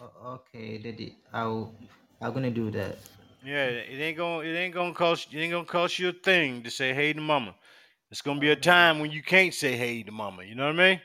O- 0.00 0.34
okay, 0.34 0.78
Daddy. 0.78 1.16
I'll 1.32 1.74
I'm 2.20 2.32
gonna 2.32 2.50
do 2.50 2.70
that. 2.70 2.98
Yeah, 3.44 3.66
it 3.66 4.00
ain't 4.00 4.16
gonna 4.16 4.40
it 4.46 4.54
ain't 4.54 4.74
gonna 4.74 4.94
cost 4.94 5.32
it 5.32 5.38
ain't 5.38 5.52
gonna 5.52 5.64
cost 5.64 5.98
you 5.98 6.08
a 6.08 6.12
thing 6.12 6.62
to 6.64 6.70
say 6.70 6.92
hey 6.94 7.12
to 7.12 7.20
mama. 7.20 7.54
It's 8.10 8.22
gonna 8.22 8.40
be 8.40 8.50
a 8.50 8.56
time 8.56 9.00
when 9.00 9.10
you 9.10 9.22
can't 9.22 9.54
say 9.54 9.76
hey 9.76 10.02
to 10.02 10.12
mama. 10.12 10.44
You 10.44 10.54
know 10.54 10.66
what 10.66 10.74
I 10.80 10.88
mean? 10.90 11.00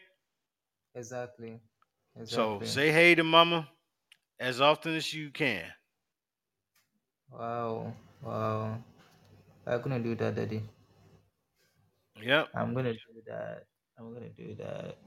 Exactly. 0.96 1.62
So 2.24 2.62
say 2.64 2.92
hey 2.92 3.16
to 3.16 3.24
mama 3.24 3.70
as 4.40 4.62
often 4.62 4.96
as 4.96 5.14
you 5.14 5.32
can. 5.32 5.66
Wow. 7.32 7.94
Wow. 8.22 8.84
I'm 9.66 9.82
gonna 9.82 10.00
do 10.00 10.16
that, 10.16 10.36
Daddy. 10.36 10.64
Yep. 12.22 12.50
I'm 12.54 12.74
gonna 12.74 12.94
do 12.94 13.22
that. 13.28 13.66
I'm 13.98 14.14
gonna 14.14 14.30
do 14.30 14.56
that. 14.56 14.98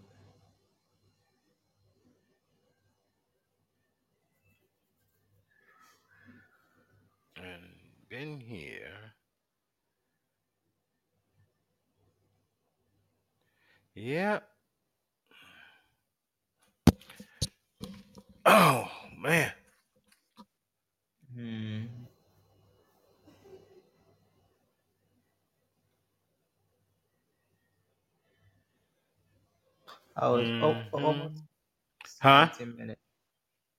And 7.42 7.64
been 8.11 8.40
here. 8.40 9.14
Yep. 13.94 14.44
Oh 18.46 18.88
man. 19.20 19.52
Hmm. 21.35 21.85
I 30.16 30.28
was 30.31 30.52
oh, 30.62 30.78
Mhm. 30.96 31.02
almost 31.02 31.44
Huh? 32.20 32.48
17 32.48 32.76
minutes. 32.76 33.00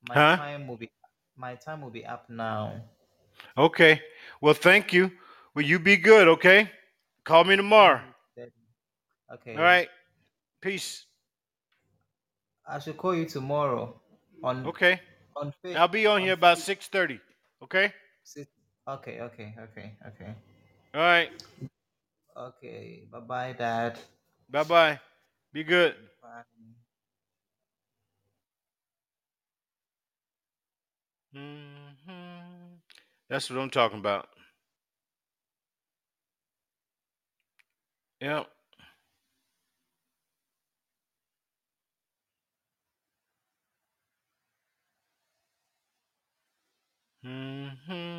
My 0.03 0.21
Huh? 0.21 0.37
time 0.37 0.67
will 0.67 0.77
be 0.77 0.91
my 1.37 1.55
time 1.55 1.81
will 1.81 1.91
be 1.91 2.05
up 2.05 2.29
now. 2.29 2.83
Okay. 3.57 4.01
Well, 4.41 4.53
thank 4.53 4.93
you. 4.93 5.11
Will 5.55 5.63
you 5.63 5.79
be 5.79 5.97
good, 5.97 6.27
okay? 6.27 6.69
Call 7.25 7.43
me 7.43 7.55
tomorrow. 7.55 8.01
Okay. 9.31 9.55
All 9.55 9.63
right. 9.63 9.89
Peace. 10.61 11.05
I 12.67 12.79
should 12.79 12.97
call 12.97 13.15
you 13.15 13.25
tomorrow 13.25 13.99
on 14.43 14.65
Okay. 14.65 14.99
on 15.35 15.51
fa- 15.61 15.77
I'll 15.77 15.87
be 15.87 16.05
on 16.05 16.21
on 16.21 16.21
here 16.21 16.33
about 16.33 16.59
six 16.59 16.87
thirty. 16.87 17.19
Okay. 17.63 17.93
si- 18.23 18.47
Okay, 18.87 19.21
okay, 19.21 19.55
okay, 19.59 19.97
okay. 20.07 20.35
All 20.93 21.01
right. 21.01 21.31
Okay. 22.35 23.05
Bye 23.11 23.19
bye, 23.19 23.53
Dad. 23.53 23.99
Bye 24.49 24.63
bye. 24.63 24.99
Be 25.53 25.63
good. 25.63 25.95
Bye. 26.21 26.43
hmm 31.33 32.72
That's 33.33 33.49
what 33.49 33.57
I'm 33.57 33.71
talking 33.71 33.97
about. 33.97 34.29
Yep. 38.21 38.47
hmm 47.23 48.13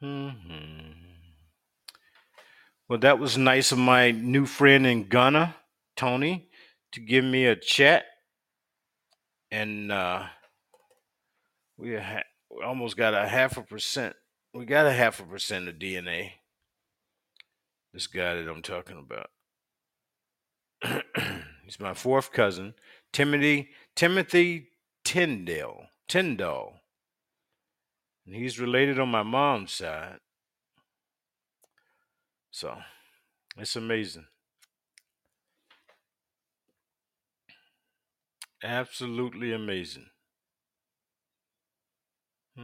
hmm 0.00 1.08
Well, 2.88 2.98
that 3.00 3.18
was 3.18 3.38
nice 3.38 3.72
of 3.72 3.78
my 3.78 4.10
new 4.10 4.46
friend 4.46 4.86
in 4.86 5.04
Ghana, 5.08 5.54
Tony, 5.98 6.48
to 6.92 7.00
give 7.00 7.24
me 7.24 7.44
a 7.44 7.56
chat, 7.56 8.04
and 9.50 9.90
uh, 9.90 10.22
we 11.76 11.96
ha- 11.96 12.22
we 12.50 12.62
almost 12.62 12.96
got 12.96 13.14
a 13.14 13.26
half 13.26 13.56
a 13.56 13.62
percent. 13.62 14.14
We 14.54 14.64
got 14.64 14.86
a 14.86 14.92
half 14.92 15.18
a 15.18 15.24
percent 15.24 15.68
of 15.68 15.74
DNA. 15.74 16.30
This 17.92 18.06
guy 18.06 18.36
that 18.36 18.48
I'm 18.48 18.62
talking 18.62 18.96
about. 18.96 19.30
He's 21.64 21.80
my 21.80 21.94
fourth 21.94 22.32
cousin, 22.32 22.74
Timothy 23.12 23.70
Timothy 23.96 24.68
Tyndale. 25.04 25.88
Tyndall. 26.06 26.80
And 28.24 28.34
he's 28.34 28.58
related 28.58 28.98
on 28.98 29.10
my 29.10 29.22
mom's 29.22 29.72
side. 29.72 30.20
So 32.50 32.78
it's 33.58 33.76
amazing. 33.76 34.26
Absolutely 38.62 39.52
amazing. 39.52 40.10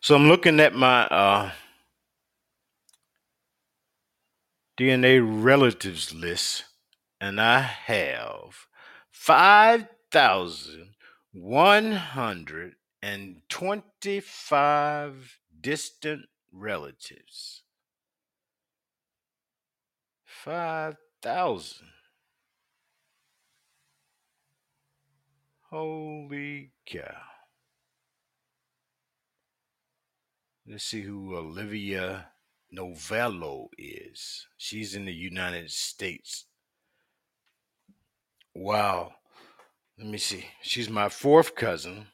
So 0.00 0.14
I'm 0.14 0.28
looking 0.28 0.60
at 0.60 0.74
my 0.74 1.06
uh, 1.06 1.50
DNA 4.78 5.20
relatives 5.20 6.14
list, 6.14 6.64
and 7.20 7.40
I 7.40 7.60
have 7.60 8.66
5,125 13.02 15.40
distant 15.60 16.22
relatives. 16.52 17.62
5,000. 20.24 21.86
Holy 25.70 26.72
cow. 26.86 27.02
Let's 30.66 30.84
see 30.84 31.02
who 31.02 31.36
Olivia 31.36 32.28
Novello 32.70 33.68
is. 33.78 34.46
She's 34.56 34.94
in 34.94 35.04
the 35.04 35.12
United 35.12 35.70
States. 35.70 36.46
Wow. 38.54 39.12
Let 39.98 40.08
me 40.08 40.18
see. 40.18 40.46
She's 40.62 40.90
my 40.90 41.08
fourth 41.08 41.54
cousin. 41.54 42.06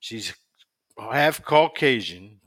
She's 0.00 0.34
half 0.98 1.44
Caucasian. 1.44 2.40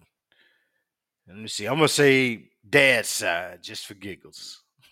Let 1.27 1.37
me 1.37 1.47
see. 1.47 1.65
I'm 1.65 1.77
to 1.79 1.87
say 1.87 2.49
dad's 2.67 3.09
side 3.09 3.63
just 3.63 3.85
for 3.85 3.93
giggles. 3.93 4.61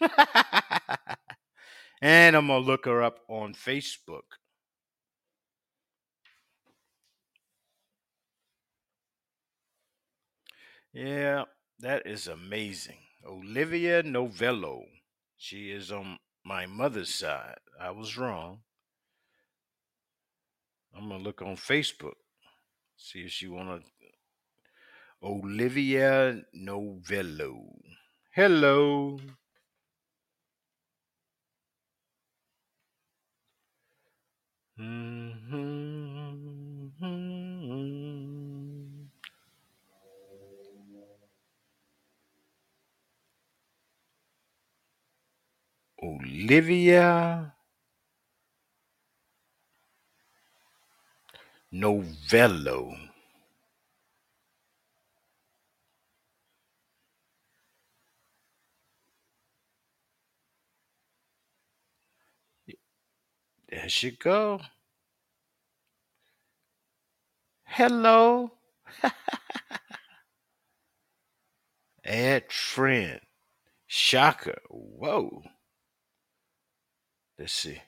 and 2.01 2.35
I'm 2.35 2.47
to 2.47 2.57
look 2.59 2.85
her 2.85 3.03
up 3.03 3.19
on 3.27 3.53
Facebook. 3.53 4.21
Yeah, 10.93 11.45
that 11.79 12.05
is 12.05 12.27
amazing. 12.27 12.97
Olivia 13.25 14.03
Novello. 14.03 14.83
She 15.37 15.71
is 15.71 15.91
on 15.91 16.19
my 16.43 16.65
mother's 16.65 17.13
side. 17.13 17.57
I 17.79 17.91
was 17.91 18.17
wrong. 18.17 18.59
I'm 20.95 21.09
gonna 21.09 21.23
look 21.23 21.41
on 21.41 21.55
Facebook. 21.55 22.15
See 23.05 23.25
if 23.25 23.31
she 23.31 23.47
wanna 23.47 23.81
Olivia 25.23 26.43
Novello. 26.53 27.73
Hello. 28.35 29.17
Mhm. 34.77 35.81
Olivia 46.03 47.55
Novello. 51.71 52.95
There 63.69 63.87
she 63.87 64.11
go. 64.11 64.59
Hello. 67.63 68.51
Add 72.05 72.51
friend. 72.51 73.21
Shocker. 73.87 74.59
Whoa. 74.69 75.43
Let's 77.39 77.53
see. 77.53 77.81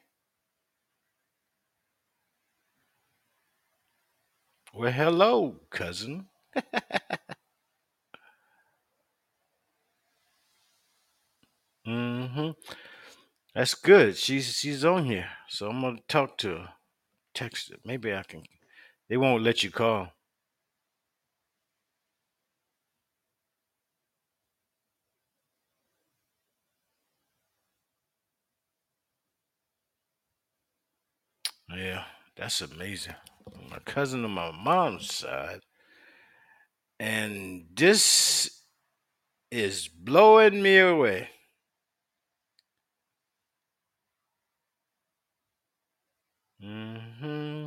Well, 4.73 4.91
hello, 4.91 5.61
cousin. 5.69 6.27
Mm-hmm. 11.87 12.51
That's 13.55 13.73
good. 13.73 14.15
She's 14.17 14.57
she's 14.57 14.85
on 14.85 15.05
here. 15.05 15.29
So 15.49 15.69
I'm 15.69 15.81
gonna 15.81 15.99
talk 16.07 16.37
to 16.39 16.49
her. 16.49 16.69
Text 17.33 17.71
her. 17.71 17.77
Maybe 17.85 18.13
I 18.13 18.23
can 18.23 18.43
they 19.09 19.17
won't 19.17 19.43
let 19.43 19.63
you 19.63 19.71
call. 19.71 20.09
Yeah, 31.69 32.05
that's 32.35 32.61
amazing. 32.61 33.15
My 33.73 33.79
cousin 33.79 34.23
on 34.23 34.29
my 34.29 34.51
mom's 34.51 35.11
side. 35.11 35.61
And 36.99 37.65
this 37.73 38.61
is 39.49 39.87
blowing 39.87 40.61
me 40.61 40.77
away. 40.77 41.29
hmm 46.61 47.62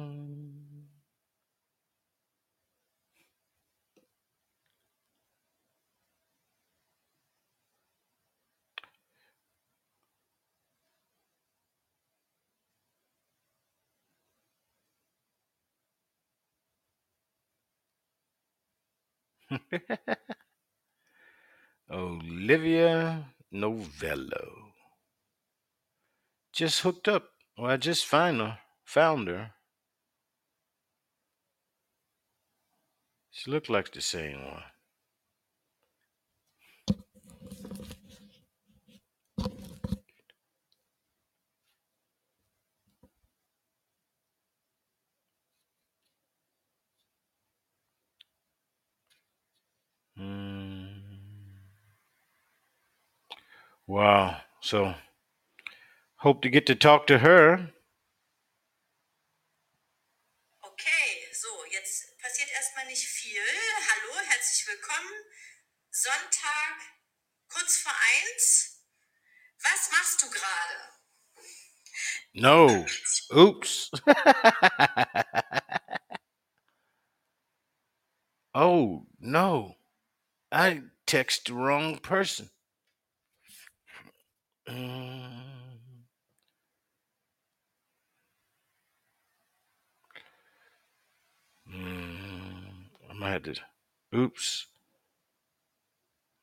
Olivia 21.91 23.35
Novello. 23.53 24.73
Just 26.53 26.81
hooked 26.81 27.09
up. 27.09 27.31
Well, 27.57 27.71
I 27.71 27.77
just 27.77 28.07
find 28.07 28.41
her, 28.41 28.59
found 28.85 29.29
her. 29.29 29.53
She 33.31 33.51
looked 33.51 33.69
like 33.69 33.93
the 33.93 34.01
same 34.01 34.45
one. 34.45 34.65
Wow. 53.87 54.39
So 54.63 54.95
hope 56.17 56.43
to 56.43 56.51
get 56.51 56.67
to 56.67 56.75
talk 56.75 57.07
to 57.07 57.19
her. 57.19 57.71
Okay, 60.67 61.23
so, 61.33 61.49
jetzt 61.71 62.19
passiert 62.21 62.51
erstmal 62.53 62.87
nicht 62.87 63.07
viel. 63.07 63.41
Hallo, 63.41 64.19
herzlich 64.29 64.67
willkommen. 64.67 65.13
Sonntag, 65.91 66.75
kurz 67.49 67.79
vor 67.79 67.93
eins. 67.93 68.83
Was 69.63 69.91
machst 69.93 70.21
du 70.23 70.31
gerade? 70.31 70.75
No. 72.35 72.85
Oops. 73.33 73.91
oh, 78.55 79.07
no. 79.21 79.77
I 80.51 80.83
text 81.07 81.47
the 81.47 81.55
wrong 81.55 82.01
person. 82.01 82.51
Mm. 84.69 85.47
Mm, 91.73 92.87
I 93.11 93.13
might 93.15 93.31
have 93.33 93.43
to. 93.45 93.55
Oops. 94.15 94.67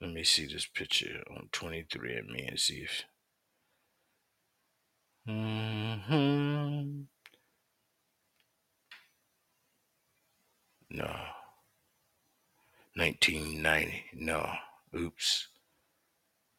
Let 0.02 0.12
me 0.12 0.24
see 0.24 0.46
this 0.46 0.66
picture 0.66 1.24
on 1.32 1.50
23 1.52 2.16
and 2.16 2.30
me 2.30 2.46
and 2.48 2.60
see 2.60 2.86
if. 2.86 3.04
hmm 5.26 7.04
No. 10.90 11.16
1990. 12.96 14.06
No. 14.14 14.54
Oops. 14.96 15.48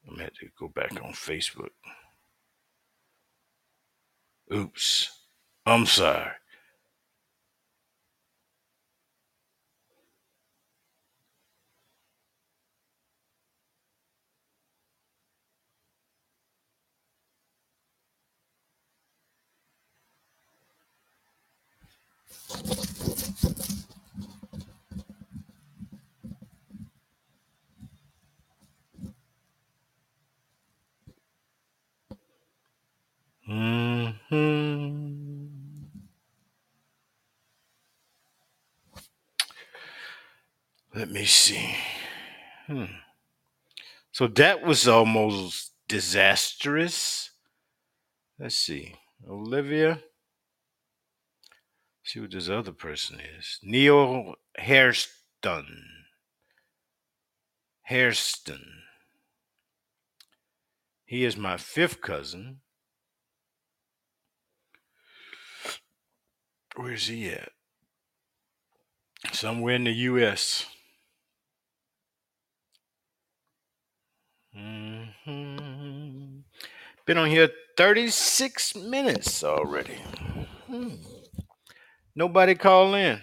I'm 0.06 0.14
gonna 0.14 0.24
have 0.24 0.34
to 0.34 0.48
go 0.58 0.68
back 0.68 0.92
on 1.02 1.12
Facebook. 1.12 1.70
Oops. 4.52 5.10
I'm 5.66 5.86
sorry. 5.86 6.30
you 22.66 22.83
Mm-hmm. 33.54 35.44
Let 40.92 41.10
me 41.10 41.24
see. 41.24 41.76
Hmm. 42.66 42.84
So 44.10 44.26
that 44.26 44.62
was 44.62 44.88
almost 44.88 45.72
disastrous. 45.86 47.30
Let's 48.40 48.56
see. 48.56 48.96
Olivia. 49.28 50.00
See 52.02 52.18
what 52.20 52.32
this 52.32 52.48
other 52.48 52.72
person 52.72 53.20
is. 53.38 53.60
Neil 53.62 54.34
Hairston. 54.56 55.84
Hairston. 57.82 58.82
He 61.04 61.24
is 61.24 61.36
my 61.36 61.56
fifth 61.56 62.00
cousin. 62.00 62.60
Where's 66.76 67.06
he 67.06 67.30
at? 67.30 67.50
Somewhere 69.32 69.74
in 69.74 69.84
the 69.84 69.92
U.S. 69.92 70.66
hmm 74.54 75.04
Been 77.06 77.18
on 77.18 77.28
here 77.28 77.50
36 77.76 78.76
minutes 78.76 79.44
already. 79.44 79.98
Hmm. 80.66 80.94
Nobody 82.14 82.54
call 82.54 82.94
in. 82.94 83.20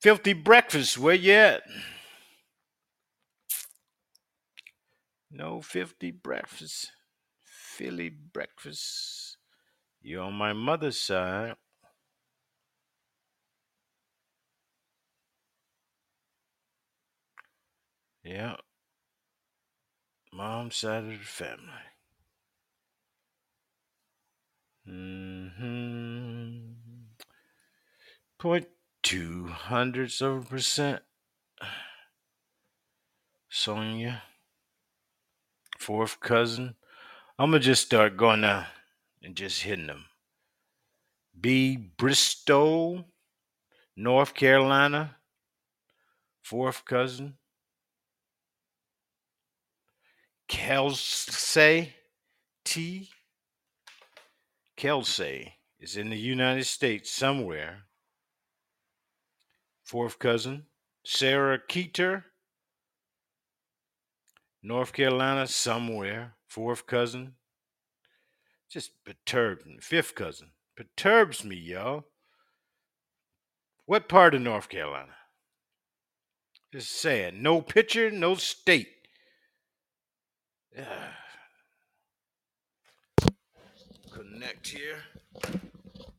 Filthy 0.00 0.32
breakfast, 0.32 0.98
where 0.98 1.14
you 1.14 1.32
at? 1.32 1.62
No 5.30 5.60
filthy 5.60 6.10
breakfast. 6.10 6.92
Philly 7.44 8.10
breakfast. 8.10 9.36
You 10.02 10.20
on 10.20 10.34
my 10.34 10.52
mother's 10.52 11.00
side. 11.00 11.56
Yeah, 18.22 18.56
mom's 20.32 20.76
side 20.76 21.04
of 21.04 21.10
the 21.10 21.16
family. 21.24 21.64
Mm-hmm. 24.86 26.60
Point 28.38 28.66
two 29.02 29.46
hundredths 29.48 30.20
of 30.20 30.36
a 30.36 30.46
percent. 30.46 31.02
Sonia, 33.48 34.22
fourth 35.78 36.20
cousin. 36.20 36.74
I'm 37.38 37.52
gonna 37.52 37.60
just 37.60 37.86
start 37.86 38.18
going 38.18 38.42
now 38.42 38.66
and 39.22 39.34
just 39.34 39.62
hitting 39.62 39.86
them. 39.86 40.04
B. 41.38 41.76
Bristow, 41.76 43.06
North 43.96 44.34
Carolina, 44.34 45.16
fourth 46.42 46.84
cousin. 46.84 47.38
Kelsey 50.50 51.94
T. 52.64 53.08
Kelsey 54.76 55.54
is 55.78 55.96
in 55.96 56.10
the 56.10 56.18
United 56.18 56.64
States 56.64 57.08
somewhere. 57.08 57.84
Fourth 59.84 60.18
cousin. 60.18 60.64
Sarah 61.04 61.58
Keeter, 61.58 62.24
North 64.60 64.92
Carolina 64.92 65.46
somewhere. 65.46 66.34
Fourth 66.48 66.84
cousin. 66.84 67.34
Just 68.68 68.90
perturbed 69.04 69.64
me. 69.66 69.78
Fifth 69.80 70.16
cousin. 70.16 70.50
Perturbs 70.76 71.44
me, 71.44 71.56
y'all. 71.56 72.06
What 73.86 74.08
part 74.08 74.34
of 74.34 74.42
North 74.42 74.68
Carolina? 74.68 75.14
Just 76.72 76.90
saying. 76.90 77.40
No 77.40 77.62
picture, 77.62 78.10
no 78.10 78.34
state. 78.34 78.99
Ah, 80.78 80.82
Connect 84.12 84.66
here. 84.68 84.98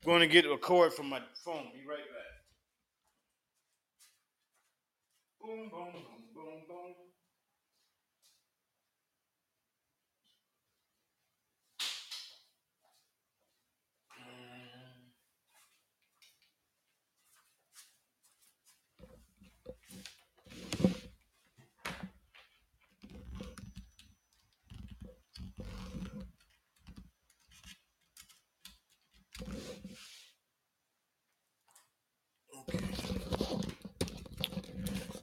Going 0.05 0.21
to 0.21 0.27
get 0.27 0.45
a 0.45 0.57
cord 0.57 0.93
from 0.93 1.09
my 1.09 1.21
phone. 1.45 1.71
Be 1.73 1.87
right 1.87 1.99
back. 1.99 2.31
Boom, 5.41 5.69
boom, 5.69 5.91
boom, 5.93 6.23
boom, 6.35 6.61
boom. 6.67 6.93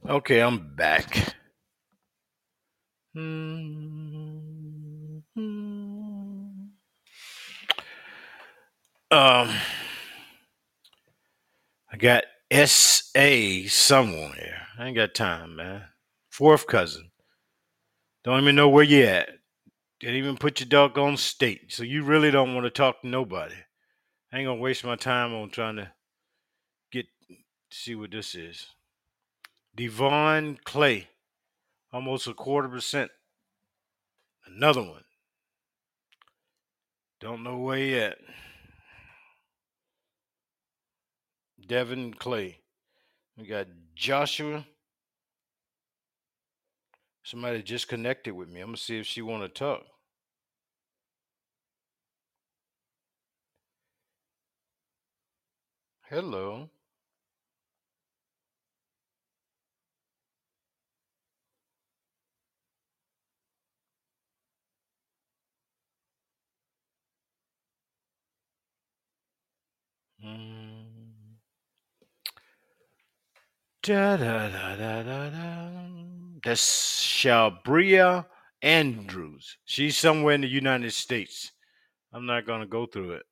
Okay, 0.09 0.41
I'm 0.41 0.75
back. 0.75 1.35
Um, 3.15 5.23
I 11.93 11.99
got 11.99 12.25
S.A. 12.51 13.67
somewhere. 13.67 14.63
I 14.79 14.87
ain't 14.87 14.97
got 14.97 15.15
time, 15.15 15.57
man. 15.57 15.83
Fourth 16.31 16.67
cousin. 16.67 17.11
Don't 18.25 18.41
even 18.41 18.57
know 18.57 18.71
where 18.71 18.85
you 18.85 19.05
at. 19.05 19.29
Didn't 20.01 20.17
even 20.17 20.39
put 20.39 20.61
your 20.61 20.71
dog 20.71 20.97
on 20.97 21.19
state. 21.19 21.71
So 21.71 21.83
you 21.83 22.03
really 22.03 22.31
don't 22.31 22.55
want 22.55 22.65
to 22.65 22.71
talk 22.71 23.03
to 23.03 23.09
nobody. 23.09 23.57
I 24.33 24.39
ain't 24.39 24.47
gonna 24.47 24.59
waste 24.59 24.87
my 24.87 24.97
time 24.97 25.35
on 25.35 25.51
trying 25.51 25.77
to 25.77 25.93
get 26.91 27.05
see 27.71 27.95
what 27.95 28.11
this 28.11 28.35
is. 28.35 28.69
Devon 29.79 30.59
Clay. 30.65 31.07
Almost 31.93 32.27
a 32.27 32.35
quarter 32.35 32.69
percent. 32.69 33.13
Another 34.45 34.83
one. 34.83 35.05
Don't 37.21 37.45
know 37.45 37.59
where 37.59 37.79
yet. 37.79 38.19
Devin 41.65 42.13
Clay. 42.15 42.59
We 43.37 43.47
got 43.47 43.69
Joshua. 43.95 44.67
Somebody 47.23 47.63
just 47.63 47.87
connected 47.87 48.35
with 48.35 48.49
me. 48.49 48.61
I'm 48.61 48.69
gonna 48.69 48.79
see 48.79 48.99
if 48.99 49.07
she 49.07 49.23
want 49.23 49.45
to 49.45 49.49
talk. 49.49 49.85
Hello. 56.11 56.69
Mm. 70.29 71.39
Da, 73.83 74.17
da, 74.17 74.49
da, 74.49 74.77
da, 74.77 75.03
da, 75.03 75.31
da. 75.31 75.71
That's 76.45 77.01
Shabria 77.03 78.27
Andrews. 78.63 79.57
She's 79.65 79.97
somewhere 79.97 80.35
in 80.35 80.43
the 80.43 80.49
United 80.49 80.93
States. 80.93 81.53
I'm 82.13 82.27
not 82.27 82.47
gonna 82.47 82.67
go 82.67 82.87
through 82.87 83.13
it. 83.13 83.23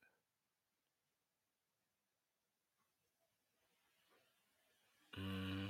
Mm. 5.18 5.68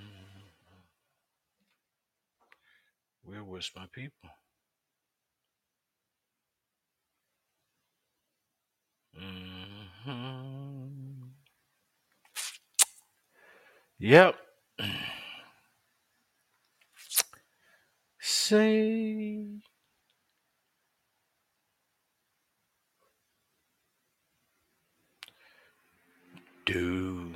Where 3.25 3.45
was 3.45 3.71
my 3.75 3.87
people? 3.93 4.31
Yep. 14.07 14.37
Say 18.21 19.47
do. 26.65 27.33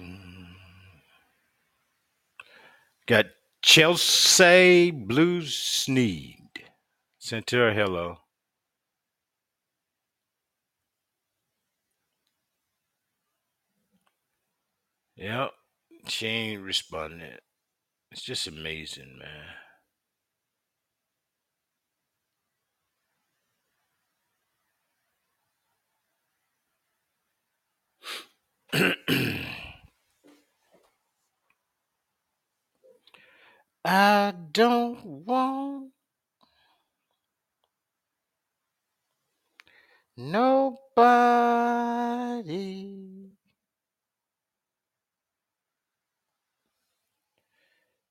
Got 3.07 3.27
Chelsea 3.63 4.93
Blue 4.93 5.43
Sneed. 5.43 6.37
Sent 7.19 7.51
her 7.51 7.75
hello. 7.75 8.19
Yep. 15.17 15.51
She 16.11 16.27
ain't 16.27 16.63
responding. 16.63 17.39
It's 18.13 18.23
just 18.23 18.47
amazing, 18.49 19.21
man. 28.73 28.95
I 33.85 34.35
don't 34.53 35.05
want 35.05 35.93
nobody 40.17 41.69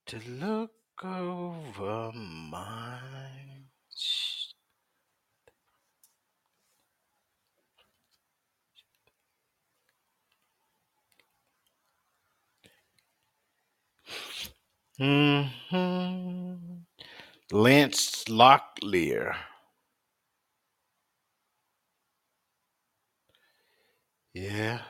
to 0.10 0.20
look 0.28 0.72
over 1.04 2.12
my. 2.14 3.00
Mhm. 15.00 16.86
Lance 17.52 18.26
Locklear. 18.30 19.36
Yeah. 24.34 24.82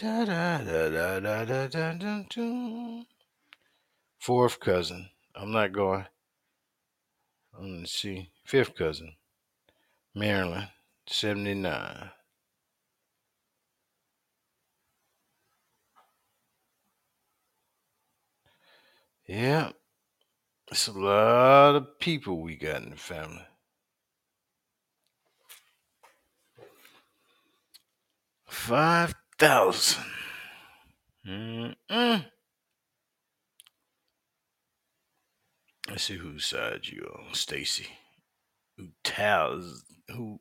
Da 0.00 0.24
da 0.24 0.64
da 0.64 0.88
da 0.88 1.20
da 1.20 1.66
da 1.66 1.92
da 1.92 2.24
da. 2.34 3.02
Fourth 4.18 4.58
cousin. 4.58 5.10
I'm 5.34 5.52
not 5.52 5.72
going. 5.72 6.06
Let's 7.60 7.92
see. 7.92 8.30
Fifth 8.42 8.76
cousin. 8.76 9.16
Maryland. 10.14 10.68
79. 11.06 12.10
Yeah. 19.28 19.72
It's 20.70 20.86
a 20.88 20.92
lot 20.92 21.76
of 21.76 21.98
people 21.98 22.40
we 22.40 22.56
got 22.56 22.80
in 22.80 22.88
the 22.88 22.96
family. 22.96 23.44
Five 28.46 29.19
thousand. 29.40 30.04
Mm-mm. 31.26 32.26
Let's 35.88 36.04
see 36.04 36.18
whose 36.18 36.44
side 36.44 36.86
you 36.86 37.10
on, 37.18 37.32
Stacy. 37.34 37.86
Utaz, 38.78 39.64
who? 40.10 40.40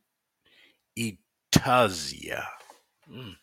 Itazia. 0.98 2.44
Mm. 3.10 3.38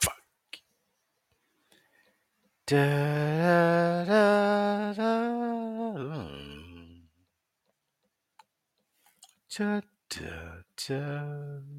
Fuck. 0.00 0.22
Da, 2.66 4.04
da, 4.04 4.92
da, 4.92 5.12
mm. 5.96 7.02
Da, 9.56 9.80
da, 10.10 10.62
da. 10.88 11.71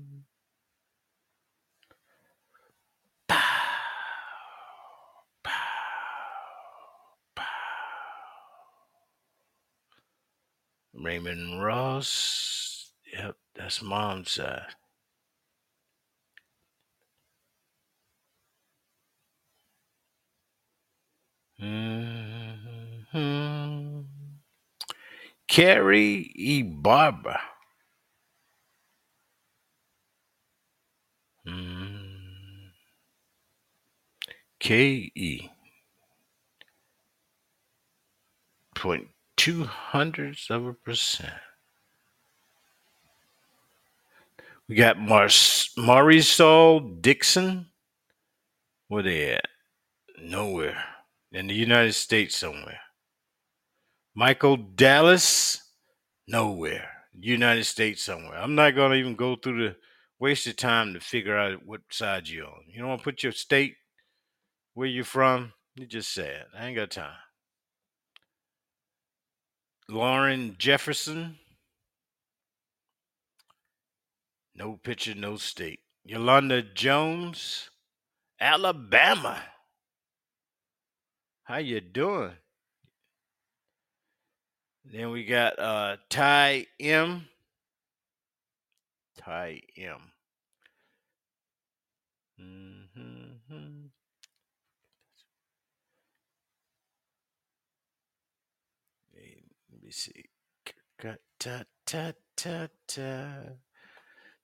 Raymond 10.93 11.61
Ross. 11.63 12.91
Yep, 13.13 13.35
that's 13.55 13.81
mom's 13.81 14.31
side. 14.31 14.75
hmm 21.59 22.23
Carrie 25.47 26.31
E. 26.35 26.63
Barber. 26.63 27.39
Mm. 31.45 32.71
K 34.59 35.11
E. 35.15 35.49
Point 38.75 39.09
two 39.43 39.65
hundredths 39.65 40.49
of 40.49 40.65
a 40.65 40.71
percent. 40.71 41.33
We 44.69 44.75
got 44.75 44.97
Mars 44.97 45.69
Marisol 45.77 47.01
Dixon. 47.01 47.65
Where 48.87 49.03
they 49.03 49.31
at? 49.31 49.43
Nowhere. 50.17 50.81
In 51.33 51.47
the 51.47 51.53
United 51.53 51.91
States 51.91 52.37
somewhere. 52.37 52.79
Michael 54.15 54.55
Dallas. 54.55 55.61
Nowhere. 56.25 56.89
United 57.19 57.65
States 57.65 58.01
somewhere. 58.01 58.37
I'm 58.37 58.55
not 58.55 58.77
gonna 58.77 58.95
even 58.95 59.17
go 59.17 59.35
through 59.35 59.67
the 59.67 59.75
waste 60.21 60.45
your 60.45 60.53
time 60.53 60.93
to 60.93 61.01
figure 61.01 61.37
out 61.37 61.65
what 61.65 61.81
side 61.89 62.29
you're 62.29 62.47
on. 62.47 62.63
You 62.69 62.79
don't 62.79 62.87
want 62.87 63.01
to 63.01 63.03
put 63.03 63.23
your 63.23 63.33
state 63.33 63.75
where 64.73 64.87
you're 64.87 65.03
from. 65.03 65.51
You 65.75 65.85
just 65.85 66.13
say 66.13 66.29
it. 66.29 66.47
I 66.57 66.67
ain't 66.67 66.77
got 66.77 66.91
time. 66.91 67.22
Lauren 69.89 70.55
Jefferson. 70.57 71.37
No 74.55 74.77
picture, 74.77 75.15
no 75.15 75.37
state. 75.37 75.79
Yolanda 76.05 76.61
Jones, 76.61 77.69
Alabama. 78.39 79.41
How 81.43 81.57
you 81.57 81.81
doing? 81.81 82.33
Then 84.85 85.11
we 85.11 85.25
got 85.25 85.59
uh 85.59 85.97
Ty 86.09 86.67
M. 86.79 87.27
Ty 89.17 89.61
M. 89.77 90.11
Mhm. 92.39 93.91
Hey, 99.13 99.43
Let 99.71 99.81
me 99.82 99.82
see. 99.93 100.25
Ta 101.39 101.63
ta 101.85 102.13
ta. 102.35 102.67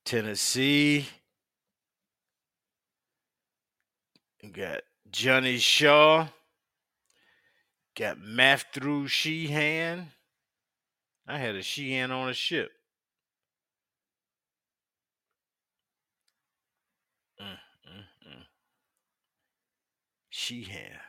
Tennessee. 0.06 1.08
We 4.44 4.50
got 4.50 4.82
Johnny 5.10 5.58
Shaw. 5.58 6.28
Got 7.96 8.20
Matthew 8.20 9.08
Sheehan. 9.08 10.12
I 11.28 11.38
had 11.38 11.56
a 11.56 11.62
Sheehan 11.62 12.12
on 12.12 12.30
a 12.30 12.34
ship. 12.34 12.72
Mm, 17.42 17.46
mm, 17.46 18.06
mm. 18.28 18.44
Sheehan. 20.30 21.00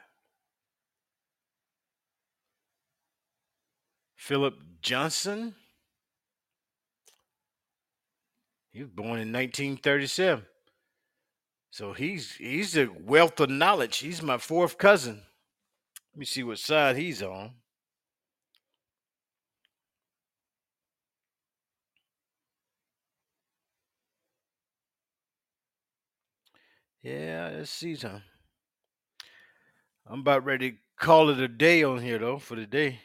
Philip 4.20 4.60
Johnson. 4.82 5.54
He 8.70 8.82
was 8.82 8.90
born 8.90 9.18
in 9.18 9.32
1937. 9.32 10.44
So 11.70 11.94
he's 11.94 12.34
he's 12.34 12.76
a 12.76 12.88
wealth 13.00 13.40
of 13.40 13.48
knowledge. 13.48 13.96
He's 13.96 14.22
my 14.22 14.36
fourth 14.36 14.76
cousin. 14.76 15.22
Let 16.12 16.18
me 16.18 16.26
see 16.26 16.42
what 16.42 16.58
side 16.58 16.96
he's 16.96 17.22
on. 17.22 17.52
Yeah, 27.02 27.52
let's 27.54 27.70
see. 27.70 27.96
I'm 30.06 30.20
about 30.20 30.44
ready 30.44 30.72
to 30.72 30.76
call 30.98 31.30
it 31.30 31.40
a 31.40 31.48
day 31.48 31.82
on 31.82 32.02
here 32.02 32.18
though 32.18 32.38
for 32.38 32.54
the 32.54 32.66
day. 32.66 33.00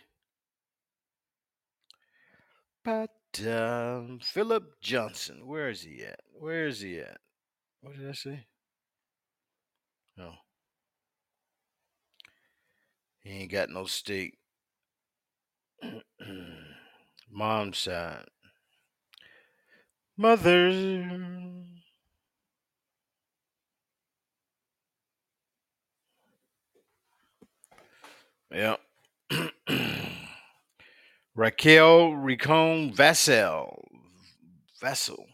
But 2.85 3.09
um, 3.47 4.19
Philip 4.21 4.79
Johnson, 4.79 5.47
where 5.47 5.69
is 5.69 5.81
he 5.81 6.03
at? 6.03 6.19
Where 6.39 6.67
is 6.67 6.81
he 6.81 6.99
at? 6.99 7.17
What 7.81 7.97
did 7.97 8.07
I 8.07 8.11
say? 8.13 8.45
Oh, 10.19 10.35
he 13.21 13.31
ain't 13.31 13.51
got 13.51 13.71
no 13.71 13.85
steak. 13.85 14.37
Mom's 17.31 17.79
side. 17.79 18.27
Mother. 20.15 21.03
Yeah. 28.51 28.77
Raquel 31.37 32.13
Ricon 32.13 32.93
Vassell. 32.93 33.83
Vassell. 34.81 35.25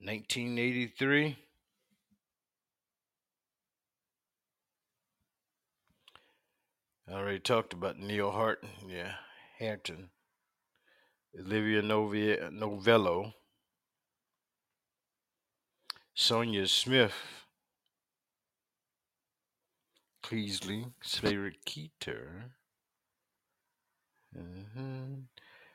1983. 0.00 1.36
I 7.06 7.12
already 7.12 7.38
talked 7.38 7.74
about 7.74 7.98
Neil 7.98 8.30
Hart. 8.30 8.64
Yeah. 8.88 9.12
Hampton. 9.58 10.08
Olivia 11.38 11.82
Novia, 11.82 12.50
Novello. 12.50 13.34
Sonia 16.14 16.66
Smith. 16.66 17.12
Cleasley. 20.24 20.94
Slater 21.02 21.52
Keeter. 21.66 22.52
Mhm. 24.36 25.28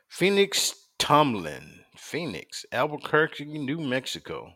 Phoenix 0.09 0.89
Tomlin. 0.99 1.85
Phoenix. 1.97 2.65
Albuquerque, 2.71 3.45
New 3.45 3.79
Mexico. 3.79 4.55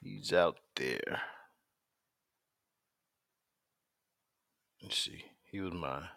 He's 0.00 0.32
out 0.32 0.60
there. 0.76 1.22
Let's 4.80 4.98
see. 4.98 5.24
He 5.50 5.60
was 5.60 5.72
my 5.72 6.10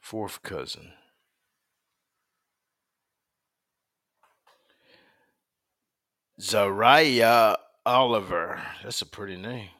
fourth 0.00 0.42
cousin. 0.42 0.92
Zariah 6.40 7.56
Oliver. 7.84 8.62
That's 8.82 9.02
a 9.02 9.06
pretty 9.06 9.36
name. 9.36 9.73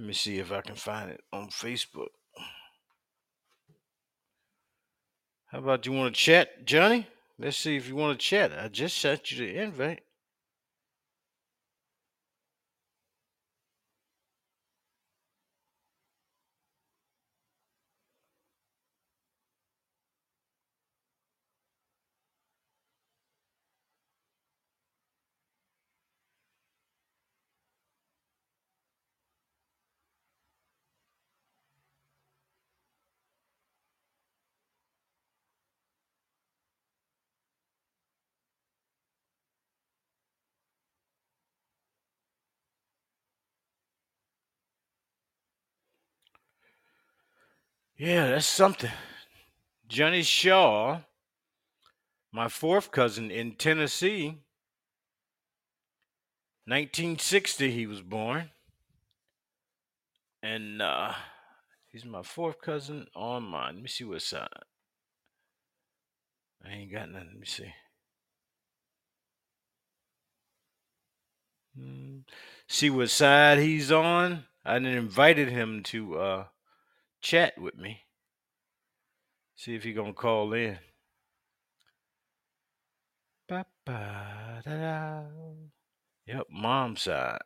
Let 0.00 0.06
me 0.06 0.14
see 0.14 0.38
if 0.38 0.50
I 0.50 0.62
can 0.62 0.76
find 0.76 1.10
it 1.10 1.20
on 1.30 1.50
Facebook. 1.50 2.08
How 5.48 5.58
about 5.58 5.84
you 5.84 5.92
want 5.92 6.14
to 6.14 6.18
chat, 6.18 6.64
Johnny? 6.64 7.06
Let's 7.38 7.58
see 7.58 7.76
if 7.76 7.86
you 7.86 7.96
want 7.96 8.18
to 8.18 8.24
chat. 8.24 8.50
I 8.50 8.68
just 8.68 8.96
sent 8.96 9.30
you 9.30 9.36
the 9.36 9.60
invite. 9.62 10.00
Yeah, 48.02 48.30
that's 48.30 48.46
something. 48.46 48.90
Johnny 49.86 50.22
Shaw, 50.22 51.00
my 52.32 52.48
fourth 52.48 52.90
cousin 52.90 53.30
in 53.30 53.56
Tennessee. 53.56 54.38
1960 56.64 57.70
he 57.70 57.86
was 57.86 58.00
born. 58.00 58.52
And 60.42 60.80
uh 60.80 61.12
he's 61.88 62.06
my 62.06 62.22
fourth 62.22 62.62
cousin 62.62 63.06
on 63.14 63.42
mine. 63.42 63.74
Let 63.74 63.82
me 63.82 63.88
see 63.88 64.04
what 64.04 64.22
side. 64.22 64.48
I 66.64 66.70
ain't 66.70 66.92
got 66.92 67.10
nothing. 67.10 67.28
Let 67.32 67.38
me 67.38 67.46
see. 67.46 67.72
Mm, 71.78 72.22
See 72.66 72.88
what 72.88 73.10
side 73.10 73.58
he's 73.58 73.92
on. 73.92 74.44
I 74.64 74.76
invited 74.78 75.50
him 75.50 75.82
to 75.82 76.18
uh 76.18 76.44
chat 77.20 77.58
with 77.58 77.76
me. 77.76 78.02
See 79.56 79.74
if 79.74 79.84
he 79.84 79.92
gonna 79.92 80.12
call 80.12 80.52
in. 80.52 80.78
Ba-ba-da-da. 83.48 85.24
Yep, 86.26 86.46
mom's 86.50 87.02
side. 87.02 87.38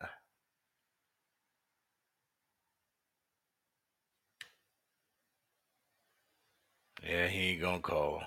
Yeah, 7.03 7.29
he 7.29 7.51
ain't 7.51 7.61
gonna 7.61 7.81
call. 7.81 8.23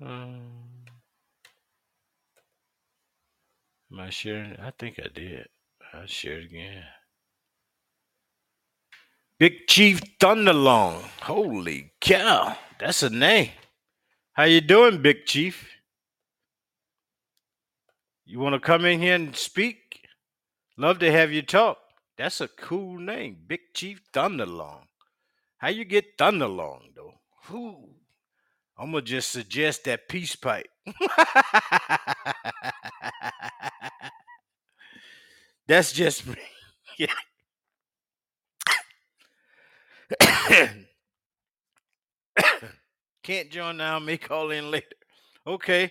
Um, 0.00 0.86
am 3.90 4.00
I 4.00 4.10
sharing? 4.10 4.56
I 4.58 4.70
think 4.70 4.98
I 4.98 5.08
did. 5.08 5.48
I'll 5.96 6.06
share 6.06 6.38
it 6.38 6.44
again. 6.44 6.82
Big 9.38 9.66
Chief 9.66 10.00
Thunderlong. 10.18 11.02
Holy 11.22 11.92
cow, 12.00 12.56
that's 12.78 13.02
a 13.02 13.10
name. 13.10 13.50
How 14.32 14.44
you 14.44 14.60
doing, 14.60 15.00
Big 15.00 15.24
Chief? 15.26 15.68
You 18.26 18.40
want 18.40 18.54
to 18.54 18.60
come 18.60 18.84
in 18.84 19.00
here 19.00 19.14
and 19.14 19.34
speak? 19.34 20.00
Love 20.76 20.98
to 20.98 21.10
have 21.10 21.32
you 21.32 21.42
talk. 21.42 21.78
That's 22.18 22.40
a 22.40 22.48
cool 22.48 22.98
name, 22.98 23.38
Big 23.46 23.60
Chief 23.74 24.00
Thunderlong. 24.12 24.82
How 25.58 25.68
you 25.68 25.84
get 25.84 26.18
Thunderlong 26.18 26.94
though? 26.94 27.14
Who? 27.44 27.90
I'm 28.78 28.92
gonna 28.92 29.02
just 29.02 29.32
suggest 29.32 29.84
that 29.84 30.08
peace 30.08 30.36
pipe. 30.36 30.68
That's 35.68 35.92
just 35.92 36.26
me. 36.26 36.36
Yeah. 36.98 37.08
Can't 43.22 43.50
join 43.50 43.76
now. 43.76 43.98
May 43.98 44.16
call 44.16 44.50
in 44.50 44.70
later. 44.70 44.86
Okay. 45.46 45.90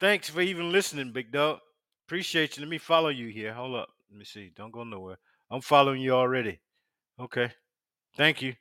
Thanks 0.00 0.28
for 0.28 0.40
even 0.40 0.72
listening, 0.72 1.12
big 1.12 1.32
dog. 1.32 1.60
Appreciate 2.06 2.56
you. 2.56 2.62
Let 2.62 2.70
me 2.70 2.78
follow 2.78 3.08
you 3.08 3.28
here. 3.28 3.54
Hold 3.54 3.76
up. 3.76 3.88
Let 4.10 4.18
me 4.18 4.24
see. 4.24 4.50
Don't 4.56 4.72
go 4.72 4.82
nowhere. 4.82 5.18
I'm 5.50 5.60
following 5.60 6.00
you 6.00 6.12
already. 6.12 6.58
Okay. 7.20 7.50
Thank 8.16 8.42
you. 8.42 8.54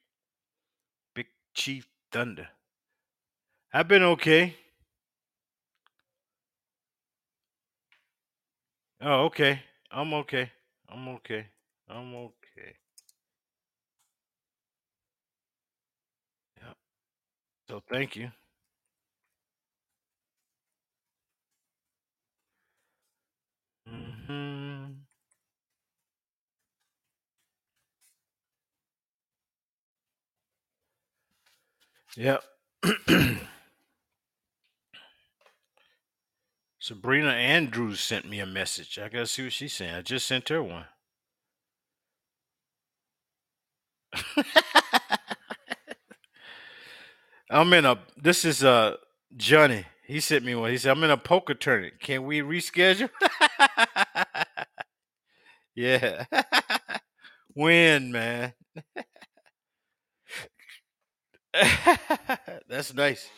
Big 1.15 1.27
Chief 1.53 1.87
Thunder. 2.11 2.47
I've 3.73 3.87
been 3.87 4.03
okay. 4.03 4.55
Oh, 9.01 9.25
okay. 9.25 9.61
I'm 9.91 10.13
okay. 10.15 10.51
I'm 10.89 11.07
okay. 11.09 11.47
I'm 11.89 12.15
okay. 12.15 12.75
Yep. 16.61 16.77
So 17.69 17.83
thank 17.91 18.15
you. 18.15 18.31
hmm 23.87 24.93
Yep. 32.17 32.43
Sabrina 36.89 37.29
Andrews 37.29 37.99
sent 37.99 38.27
me 38.27 38.39
a 38.39 38.47
message. 38.47 38.97
I 38.97 39.09
gotta 39.09 39.27
see 39.27 39.43
what 39.43 39.53
she's 39.53 39.73
saying. 39.73 39.93
I 39.93 40.01
just 40.01 40.25
sent 40.25 40.49
her 40.49 40.63
one. 40.63 40.85
I'm 47.51 47.71
in 47.73 47.85
a. 47.85 47.99
This 48.17 48.43
is 48.43 48.63
uh 48.63 48.95
Johnny. 49.37 49.85
He 50.07 50.19
sent 50.19 50.43
me 50.43 50.55
one. 50.55 50.71
He 50.71 50.79
said 50.79 50.97
I'm 50.97 51.03
in 51.03 51.11
a 51.11 51.17
poker 51.17 51.53
tournament. 51.53 51.99
Can 51.99 52.25
we 52.25 52.39
reschedule? 52.39 53.11
yeah. 55.75 56.25
Win, 57.55 58.11
man. 58.11 58.53
that's 62.67 62.95
nice. 62.95 63.29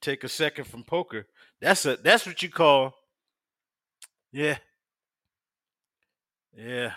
Take 0.00 0.22
a 0.22 0.28
second 0.28 0.66
from 0.66 0.84
poker. 0.84 1.26
That's 1.60 1.84
a. 1.86 1.96
That's 1.96 2.24
what 2.24 2.40
you 2.44 2.50
call. 2.50 2.99
Yeah. 4.32 4.58
Yeah. 6.56 6.92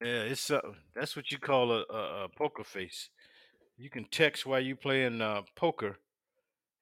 Yeah. 0.00 0.22
It's 0.22 0.40
something. 0.40 0.76
That's 0.94 1.16
what 1.16 1.30
you 1.30 1.38
call 1.38 1.72
a, 1.72 1.84
a, 1.90 2.24
a 2.24 2.28
poker 2.28 2.64
face. 2.64 3.08
You 3.78 3.90
can 3.90 4.04
text 4.04 4.46
while 4.46 4.60
you 4.60 4.76
playing 4.76 5.20
uh, 5.20 5.42
poker, 5.56 5.98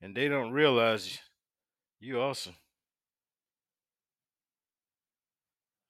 and 0.02 0.14
they 0.16 0.28
don't 0.28 0.52
realize 0.52 1.18
you 2.00 2.20
awesome. 2.20 2.56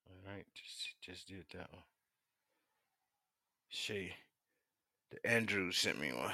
All 0.09 0.33
right, 0.33 0.45
just 0.55 0.95
just 1.01 1.29
did 1.29 1.45
that 1.55 1.73
one. 1.73 1.83
Shay, 3.69 4.15
the 5.11 5.27
Andrew 5.29 5.73
sent 5.73 6.01
me 6.01 6.13
one. 6.13 6.33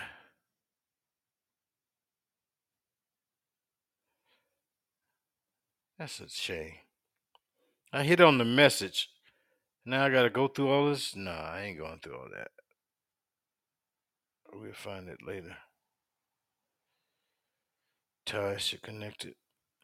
That's 5.99 6.21
a 6.21 6.29
shame. 6.29 6.75
I 7.93 8.03
hit 8.05 8.21
on 8.21 8.39
the 8.39 8.45
message. 8.45 9.09
Now 9.87 10.05
I 10.05 10.11
gotta 10.11 10.31
go 10.31 10.49
through 10.49 10.71
all 10.71 10.89
this. 10.91 11.17
Nah, 11.17 11.31
I 11.31 11.63
ain't 11.63 11.79
going 11.79 12.01
through 12.03 12.17
all 12.17 12.29
that. 12.35 12.49
We'll 14.53 14.73
find 14.75 15.09
it 15.09 15.19
later. 15.27 15.57
Ties 18.27 18.75
are 18.75 18.79
connected. 18.79 19.35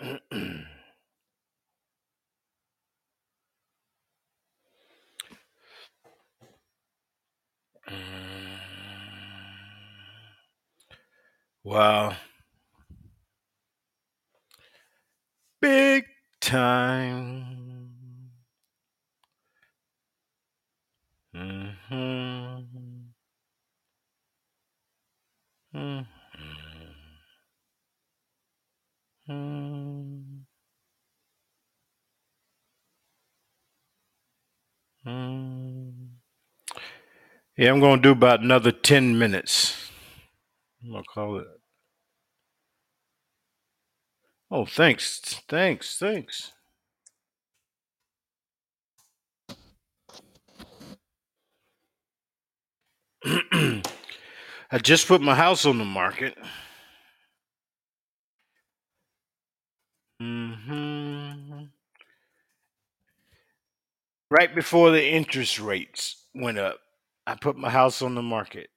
Mm. 7.88 8.62
wow. 11.64 12.16
Big 15.62 16.04
time. 16.42 17.46
hmm 21.32 22.58
hmm 25.72 26.02
Yeah, 37.56 37.70
I'm 37.72 37.80
gonna 37.80 38.00
do 38.02 38.12
about 38.12 38.40
another 38.40 38.72
ten 38.72 39.18
minutes. 39.18 39.90
I'm 40.82 40.92
gonna 40.92 41.04
call 41.04 41.38
it. 41.38 41.46
Oh, 44.54 44.66
thanks, 44.66 45.18
thanks, 45.48 45.98
thanks. 45.98 46.52
I 53.24 53.82
just 54.82 55.08
put 55.08 55.22
my 55.22 55.34
house 55.34 55.64
on 55.64 55.78
the 55.78 55.86
market. 55.86 56.36
hmm 60.20 61.62
Right 64.30 64.54
before 64.54 64.90
the 64.90 65.02
interest 65.02 65.58
rates 65.58 66.26
went 66.34 66.58
up, 66.58 66.78
I 67.26 67.36
put 67.36 67.56
my 67.56 67.70
house 67.70 68.02
on 68.02 68.14
the 68.14 68.22
market. 68.22 68.68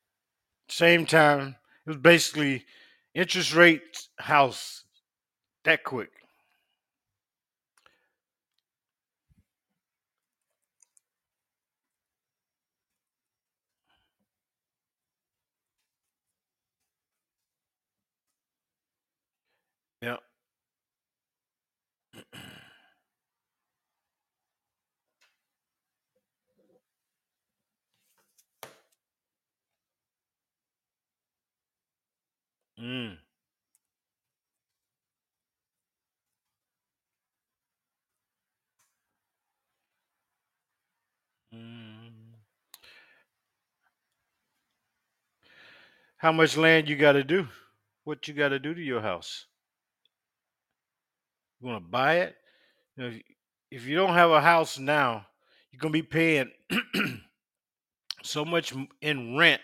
Same 0.69 1.05
time, 1.05 1.57
it 1.86 1.89
was 1.89 1.97
basically 1.97 2.65
interest 3.13 3.53
rates, 3.53 4.09
house, 4.19 4.84
that 5.66 5.84
quick. 5.84 6.11
Yeah. 20.01 20.18
Mm. 32.80 33.18
Mm. 41.56 42.12
How 46.18 46.32
much 46.32 46.58
land 46.58 46.89
you 46.89 46.95
got 46.95 47.14
to 47.14 47.24
do? 47.24 47.47
What 48.03 48.28
you 48.28 48.34
got 48.34 48.49
to 48.49 48.60
do 48.60 48.74
to 48.74 48.82
your 48.82 49.01
house? 49.01 49.45
You 51.60 51.68
want 51.68 51.84
to 51.84 51.89
buy 51.89 52.16
it? 52.20 52.36
You 52.95 53.03
know, 53.03 53.10
if, 53.10 53.22
if 53.72 53.86
you 53.86 53.95
don't 53.95 54.14
have 54.14 54.32
a 54.32 54.41
house 54.41 54.78
now, 54.78 55.26
you're 55.72 55.80
gonna 55.80 55.91
be 55.91 56.03
paying 56.03 56.51
so 58.24 58.45
much 58.45 58.74
in 59.01 59.36
rent 59.36 59.62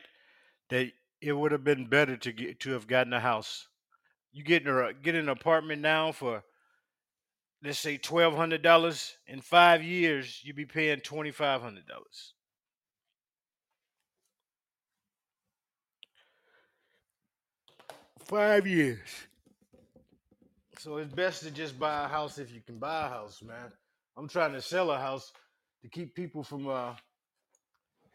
that 0.70 0.92
it 1.22 1.32
would 1.32 1.54
have 1.54 1.64
been 1.64 1.88
better 1.88 2.18
to 2.18 2.32
get 2.34 2.60
to 2.62 2.72
have 2.72 2.88
gotten 2.88 3.14
a 3.14 3.20
house. 3.20 3.68
You 4.34 4.44
get 4.44 4.64
in 4.64 4.68
a 4.68 4.94
get 4.94 5.16
an 5.16 5.30
apartment 5.30 5.82
now 5.82 6.12
for 6.12 6.44
let's 7.64 7.80
say 7.80 7.97
twelve 7.97 8.36
hundred 8.36 8.62
dollars 8.62 9.16
in 9.28 9.41
five 9.41 9.84
years, 9.84 10.41
you'd 10.43 10.55
be 10.55 10.66
paying 10.66 10.99
twenty 10.99 11.32
five 11.32 11.62
hundred 11.62 11.86
dollars. 11.88 12.34
Five 18.26 18.66
years. 18.66 18.99
So 20.78 20.97
it's 20.97 21.14
best 21.14 21.43
to 21.43 21.51
just 21.51 21.78
buy 21.78 22.05
a 22.05 22.07
house 22.07 22.39
if 22.39 22.51
you 22.51 22.62
can 22.66 22.80
buy 22.80 23.05
a 23.05 23.09
house, 23.09 23.43
man. 23.43 23.72
I'm 24.18 24.28
trying 24.28 24.53
to 24.53 24.62
sell 24.62 24.89
a 24.91 24.97
house 24.97 25.32
to 25.84 25.89
keep 25.89 26.16
people 26.16 26.43
from 26.43 26.68
uh, 26.68 26.93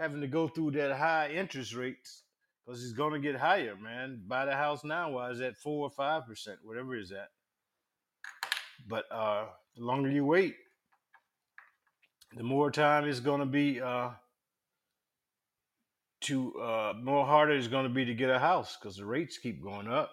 having 0.01 0.21
to 0.21 0.27
go 0.27 0.49
through 0.49 0.73
that 0.73 0.97
high 0.97 1.31
interest 1.31 1.75
rates 1.75 2.25
because 2.65 2.83
it's 2.83 2.93
gonna 2.93 3.21
get 3.21 3.37
higher, 3.37 3.77
man. 3.77 4.23
Buy 4.27 4.47
the 4.47 4.55
house 4.55 4.83
now 4.85 5.11
while 5.11 5.31
it's 5.31 5.41
at 5.41 5.57
four 5.57 5.87
or 5.87 5.91
five 5.91 6.27
percent, 6.27 6.59
whatever 6.65 6.97
it's 6.97 7.13
at. 7.13 7.29
But 8.89 9.05
uh, 9.11 9.47
the 9.77 9.85
longer 9.85 10.11
you 10.11 10.25
wait, 10.25 10.57
the 12.37 12.43
more 12.43 12.71
time 12.71 13.09
it's 13.09 13.21
gonna 13.21 13.47
be 13.47 13.81
uh, 13.81 14.11
to 16.23 16.55
uh, 16.61 16.93
more 17.03 17.27
harder 17.27 17.53
it's 17.53 17.69
gonna 17.69 17.89
be 17.89 18.05
to 18.05 18.15
get 18.15 18.31
a 18.31 18.39
house 18.39 18.77
because 18.81 18.97
the 18.97 19.07
rates 19.07 19.39
keep 19.39 19.63
going 19.63 19.89
up. 19.89 20.11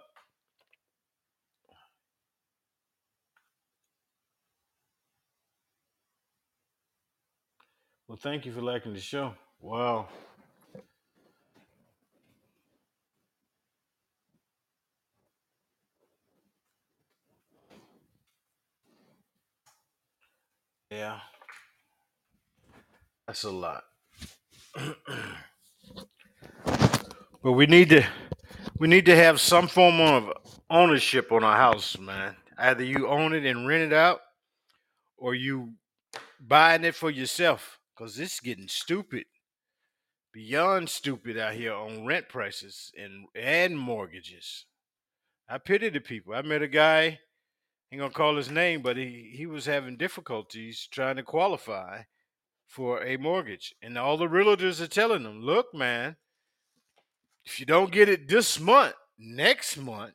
Well, 8.07 8.19
thank 8.21 8.45
you 8.45 8.51
for 8.51 8.61
liking 8.61 8.93
the 8.93 8.99
show. 8.99 9.33
Wow. 9.59 10.07
Yeah, 20.93 21.19
that's 23.25 23.45
a 23.45 23.49
lot. 23.49 23.83
but 27.41 27.53
we 27.53 27.65
need 27.65 27.89
to 27.89 28.05
we 28.77 28.87
need 28.87 29.07
to 29.07 29.15
have 29.15 29.41
some 29.41 29.67
form 29.67 29.99
of 29.99 30.31
ownership 30.69 31.31
on 31.31 31.43
our 31.43 31.57
house, 31.57 31.97
man. 31.97 32.35
Either 32.59 32.83
you 32.83 33.07
own 33.07 33.33
it 33.33 33.43
and 33.43 33.67
rent 33.67 33.91
it 33.91 33.93
out, 33.93 34.19
or 35.17 35.33
you 35.33 35.73
buying 36.39 36.83
it 36.83 36.93
for 36.93 37.09
yourself. 37.09 37.79
Cause 37.97 38.19
it's 38.19 38.39
getting 38.39 38.67
stupid, 38.67 39.25
beyond 40.31 40.89
stupid 40.89 41.39
out 41.39 41.55
here 41.55 41.73
on 41.73 42.05
rent 42.05 42.29
prices 42.29 42.91
and 42.95 43.25
and 43.33 43.79
mortgages. 43.79 44.67
I 45.49 45.57
pity 45.57 45.89
the 45.89 46.01
people. 46.01 46.35
I 46.35 46.43
met 46.43 46.61
a 46.61 46.67
guy, 46.67 47.17
ain't 47.93 47.99
gonna 47.99 48.11
call 48.11 48.35
his 48.35 48.49
name, 48.49 48.81
but 48.81 48.97
he, 48.97 49.31
he 49.35 49.45
was 49.45 49.67
having 49.67 49.97
difficulties 49.97 50.87
trying 50.91 51.15
to 51.15 51.23
qualify 51.23 52.01
for 52.65 53.03
a 53.03 53.17
mortgage. 53.17 53.75
And 53.83 53.99
all 53.99 54.17
the 54.17 54.25
realtors 54.25 54.81
are 54.81 54.87
telling 54.87 55.23
him, 55.23 55.41
look, 55.41 55.75
man, 55.75 56.15
if 57.45 57.59
you 57.59 57.67
don't 57.67 57.91
get 57.91 58.09
it 58.09 58.27
this 58.27 58.59
month, 58.59 58.95
next 59.19 59.77
month, 59.77 60.13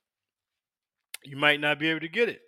you 1.22 1.36
might 1.36 1.60
not 1.60 1.78
be 1.78 1.88
able 1.88 2.00
to 2.00 2.08
get 2.08 2.28
it. 2.28 2.40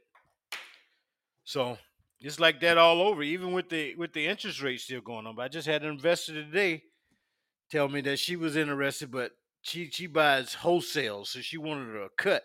So 1.44 1.78
it's 2.20 2.40
like 2.40 2.60
that 2.62 2.76
all 2.76 3.00
over, 3.00 3.22
even 3.22 3.52
with 3.52 3.68
the 3.68 3.94
with 3.94 4.12
the 4.12 4.26
interest 4.26 4.60
rate 4.60 4.80
still 4.80 5.00
going. 5.00 5.32
But 5.36 5.42
I 5.42 5.48
just 5.48 5.68
had 5.68 5.84
an 5.84 5.90
investor 5.90 6.32
today 6.32 6.82
tell 7.70 7.88
me 7.88 8.00
that 8.00 8.18
she 8.18 8.34
was 8.34 8.56
interested, 8.56 9.12
but 9.12 9.30
she 9.62 9.90
she 9.90 10.08
buys 10.08 10.54
wholesale, 10.54 11.24
so 11.24 11.40
she 11.40 11.56
wanted 11.56 11.94
a 11.94 12.08
cut, 12.16 12.42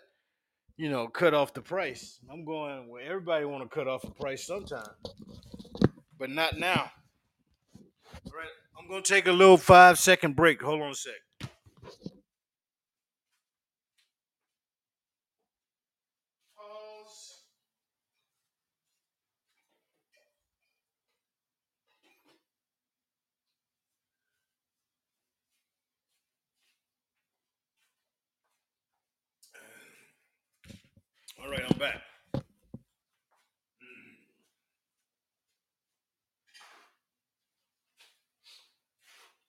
you 0.76 0.90
know, 0.90 1.08
cut 1.08 1.34
off 1.34 1.54
the 1.54 1.62
price. 1.62 2.18
I'm 2.30 2.44
going, 2.44 2.88
well, 2.88 3.02
everybody 3.04 3.44
want 3.44 3.62
to 3.62 3.74
cut 3.74 3.88
off 3.88 4.04
a 4.04 4.10
price 4.10 4.46
sometime, 4.46 4.88
but 6.18 6.30
not 6.30 6.58
now. 6.58 6.90
All 8.26 8.32
right, 8.36 8.48
I'm 8.78 8.88
gonna 8.88 9.02
take 9.02 9.26
a 9.26 9.32
little 9.32 9.56
five 9.56 9.98
second 9.98 10.36
break. 10.36 10.62
Hold 10.62 10.82
on 10.82 10.90
a 10.90 10.94
sec. 10.94 11.12
All 31.46 31.52
right, 31.52 31.62
I'm 31.70 31.78
back. 31.78 32.02
Mm. 32.34 32.42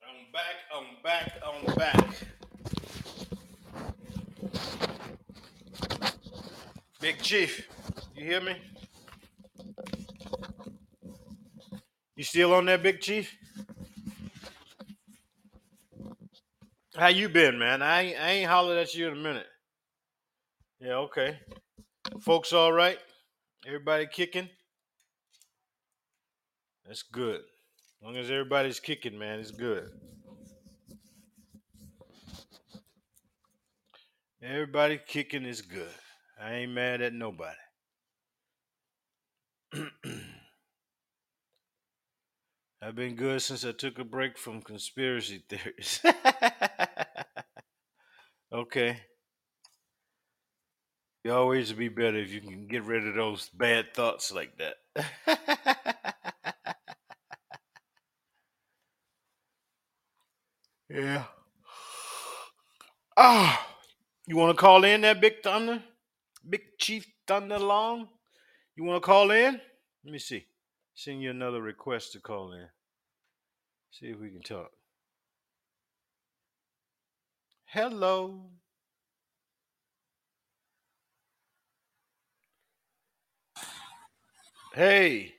I'm 0.06 0.32
back, 0.32 0.56
I'm 0.76 0.86
back, 1.04 1.32
I'm 1.44 1.76
back. 1.76 2.06
Big 7.02 7.20
Chief, 7.20 7.68
you 8.16 8.26
hear 8.26 8.42
me? 8.42 8.58
You 12.16 12.24
still 12.24 12.54
on 12.54 12.66
there, 12.66 12.78
Big 12.78 13.02
Chief? 13.02 13.36
How 16.96 17.08
you 17.08 17.28
been, 17.28 17.58
man? 17.58 17.82
I 17.82 18.02
ain't, 18.02 18.20
I 18.20 18.30
ain't 18.30 18.50
hollered 18.50 18.78
at 18.78 18.94
you 18.94 19.08
in 19.08 19.14
a 19.14 19.16
minute. 19.16 19.48
Yeah, 20.80 20.98
okay. 20.98 21.40
Folks 22.28 22.52
all 22.52 22.74
right? 22.74 23.00
Everybody 23.66 24.06
kicking? 24.06 24.50
That's 26.86 27.02
good. 27.02 27.40
As 27.40 28.04
long 28.04 28.18
as 28.18 28.30
everybody's 28.30 28.82
kicking, 28.82 29.18
man, 29.18 29.40
it's 29.40 29.52
good. 29.52 29.90
Everybody 34.44 35.00
kicking 35.08 35.46
is 35.46 35.62
good. 35.62 35.88
I 36.38 36.56
ain't 36.56 36.74
mad 36.74 37.02
at 37.02 37.14
nobody. 37.14 37.56
I've 42.82 42.96
been 42.96 43.16
good 43.16 43.42
since 43.42 43.64
I 43.64 43.72
took 43.72 44.00
a 44.00 44.04
break 44.04 44.38
from 44.38 44.62
conspiracy 44.62 45.46
theories. 45.48 46.02
okay. 48.54 49.00
You 51.28 51.34
always 51.34 51.74
be 51.74 51.90
better 51.90 52.16
if 52.16 52.32
you 52.32 52.40
can 52.40 52.68
get 52.68 52.86
rid 52.86 53.06
of 53.06 53.16
those 53.16 53.50
bad 53.50 53.94
thoughts 53.94 54.32
like 54.32 54.54
that. 54.60 54.76
yeah. 60.90 61.26
Ah, 63.18 63.68
you 64.26 64.38
want 64.38 64.56
to 64.56 64.62
call 64.62 64.86
in 64.86 65.02
that 65.02 65.20
Big 65.20 65.44
Thunder? 65.44 65.84
Big 66.50 66.62
Chief 66.80 67.06
Thunder 67.28 67.60
Long? 67.60 68.08
You 68.78 68.86
want 68.86 69.04
to 69.04 69.06
call 69.06 69.30
in? 69.32 69.60
Let 70.06 70.14
me 70.14 70.20
see. 70.20 70.46
Send 70.96 71.22
you 71.22 71.32
another 71.32 71.62
request 71.62 72.14
to 72.14 72.22
call 72.22 72.54
in. 72.54 72.70
See 73.92 74.06
if 74.06 74.18
we 74.18 74.30
can 74.30 74.44
talk. 74.44 74.72
Hello. 77.66 78.46
Hey. 84.78 85.34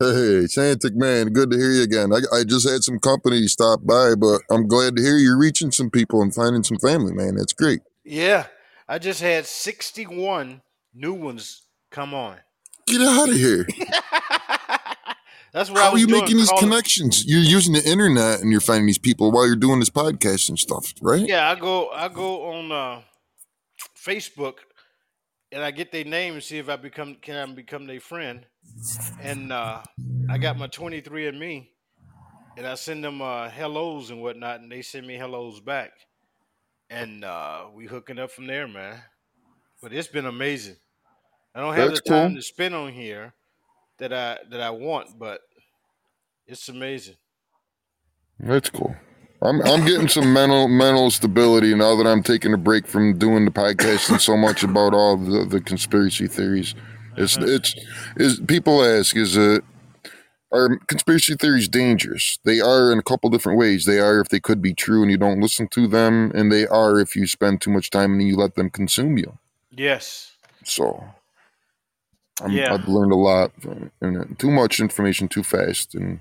Hey, 0.00 0.46
Santic 0.48 0.94
man, 0.94 1.26
good 1.34 1.50
to 1.50 1.58
hear 1.58 1.72
you 1.72 1.82
again. 1.82 2.10
I, 2.10 2.20
I 2.34 2.42
just 2.44 2.66
had 2.66 2.82
some 2.82 2.98
company 2.98 3.46
stop 3.46 3.80
by, 3.84 4.14
but 4.14 4.40
I'm 4.50 4.66
glad 4.66 4.96
to 4.96 5.02
hear 5.02 5.18
you're 5.18 5.38
reaching 5.38 5.70
some 5.70 5.90
people 5.90 6.22
and 6.22 6.34
finding 6.34 6.62
some 6.62 6.78
family, 6.78 7.12
man. 7.12 7.36
That's 7.36 7.52
great. 7.52 7.80
Yeah. 8.02 8.46
I 8.88 8.98
just 8.98 9.20
had 9.20 9.44
61 9.44 10.62
new 10.94 11.12
ones 11.12 11.64
come 11.90 12.14
on. 12.14 12.38
Get 12.86 13.02
out 13.02 13.28
of 13.28 13.34
here. 13.34 13.66
That's 15.52 15.68
what 15.68 15.80
I 15.80 15.82
How 15.82 15.90
are 15.92 15.98
you 15.98 16.06
doing, 16.06 16.22
making 16.22 16.38
these 16.38 16.48
calling- 16.48 16.70
connections? 16.70 17.26
You're 17.26 17.40
using 17.40 17.74
the 17.74 17.86
internet 17.86 18.40
and 18.40 18.50
you're 18.50 18.62
finding 18.62 18.86
these 18.86 18.96
people 18.96 19.30
while 19.32 19.46
you're 19.46 19.54
doing 19.54 19.80
this 19.80 19.90
podcast 19.90 20.48
and 20.48 20.58
stuff, 20.58 20.94
right? 21.02 21.20
Yeah, 21.20 21.50
I 21.50 21.56
go 21.56 21.90
I 21.90 22.08
go 22.08 22.52
on 22.52 22.72
uh, 22.72 23.02
Facebook 24.02 24.54
and 25.52 25.62
I 25.62 25.70
get 25.70 25.92
their 25.92 26.04
name 26.04 26.34
and 26.34 26.42
see 26.42 26.58
if 26.58 26.68
I 26.68 26.76
become 26.76 27.16
can 27.16 27.50
I 27.50 27.52
become 27.54 27.86
their 27.86 28.00
friend. 28.00 28.46
And 29.18 29.52
uh, 29.52 29.84
I 30.28 30.38
got 30.38 30.58
my 30.58 30.68
23 30.68 31.28
and 31.28 31.38
me 31.40 31.74
and 32.56 32.66
I 32.66 32.74
send 32.76 33.04
them 33.04 33.22
uh, 33.22 33.50
hellos 33.50 34.10
and 34.10 34.22
whatnot 34.22 34.60
and 34.60 34.72
they 34.72 34.82
send 34.82 35.06
me 35.06 35.14
hellos 35.16 35.60
back. 35.60 35.92
And 36.90 37.24
uh, 37.24 37.68
we 37.72 37.86
hooking 37.86 38.18
up 38.18 38.30
from 38.30 38.46
there, 38.46 38.68
man. 38.68 39.02
But 39.82 39.92
it's 39.92 40.08
been 40.08 40.26
amazing. 40.26 40.76
I 41.54 41.60
don't 41.60 41.74
have 41.74 41.90
That's 41.90 41.94
the 41.94 42.00
time 42.00 42.34
cool. 42.34 42.36
to 42.36 42.42
spend 42.42 42.74
on 42.74 42.92
here 42.92 43.34
that 43.98 44.12
I 44.12 44.40
that 44.50 44.60
I 44.60 44.70
want, 44.70 45.18
but 45.18 45.42
it's 46.46 46.68
amazing. 46.68 47.16
That's 48.38 48.70
cool. 48.70 48.96
I'm 49.40 49.62
I'm 49.62 49.86
getting 49.86 50.08
some 50.08 50.32
mental 50.32 50.68
mental 50.68 51.10
stability 51.10 51.74
now 51.74 51.94
that 51.96 52.06
I'm 52.06 52.22
taking 52.22 52.52
a 52.52 52.58
break 52.58 52.86
from 52.86 53.18
doing 53.18 53.44
the 53.44 53.50
podcast 53.50 54.10
and 54.10 54.20
so 54.20 54.36
much 54.36 54.62
about 54.62 54.94
all 54.94 55.16
the, 55.16 55.44
the 55.44 55.60
conspiracy 55.60 56.26
theories. 56.26 56.74
It's 57.16 57.36
it's 57.36 57.74
is 58.16 58.40
people 58.40 58.82
ask 58.82 59.16
is 59.16 59.36
it 59.36 59.64
are 60.50 60.78
conspiracy 60.88 61.34
theories 61.34 61.68
dangerous? 61.68 62.38
They 62.44 62.60
are 62.60 62.90
in 62.90 62.98
a 62.98 63.02
couple 63.02 63.28
different 63.30 63.58
ways. 63.58 63.84
They 63.84 63.98
are 64.00 64.20
if 64.20 64.28
they 64.28 64.40
could 64.40 64.62
be 64.62 64.74
true 64.74 65.02
and 65.02 65.10
you 65.10 65.18
don't 65.18 65.40
listen 65.40 65.68
to 65.68 65.86
them, 65.86 66.32
and 66.34 66.50
they 66.50 66.66
are 66.66 66.98
if 66.98 67.14
you 67.14 67.26
spend 67.26 67.60
too 67.60 67.70
much 67.70 67.90
time 67.90 68.14
and 68.14 68.26
you 68.26 68.36
let 68.36 68.54
them 68.54 68.70
consume 68.70 69.18
you. 69.18 69.38
Yes. 69.70 70.32
So 70.64 71.04
I'm, 72.40 72.52
Yeah. 72.52 72.74
I've 72.74 72.88
learned 72.88 73.12
a 73.12 73.16
lot. 73.16 73.52
From, 73.60 73.90
and 74.00 74.38
too 74.38 74.50
much 74.50 74.80
information 74.80 75.28
too 75.28 75.42
fast, 75.42 75.94
and 75.94 76.20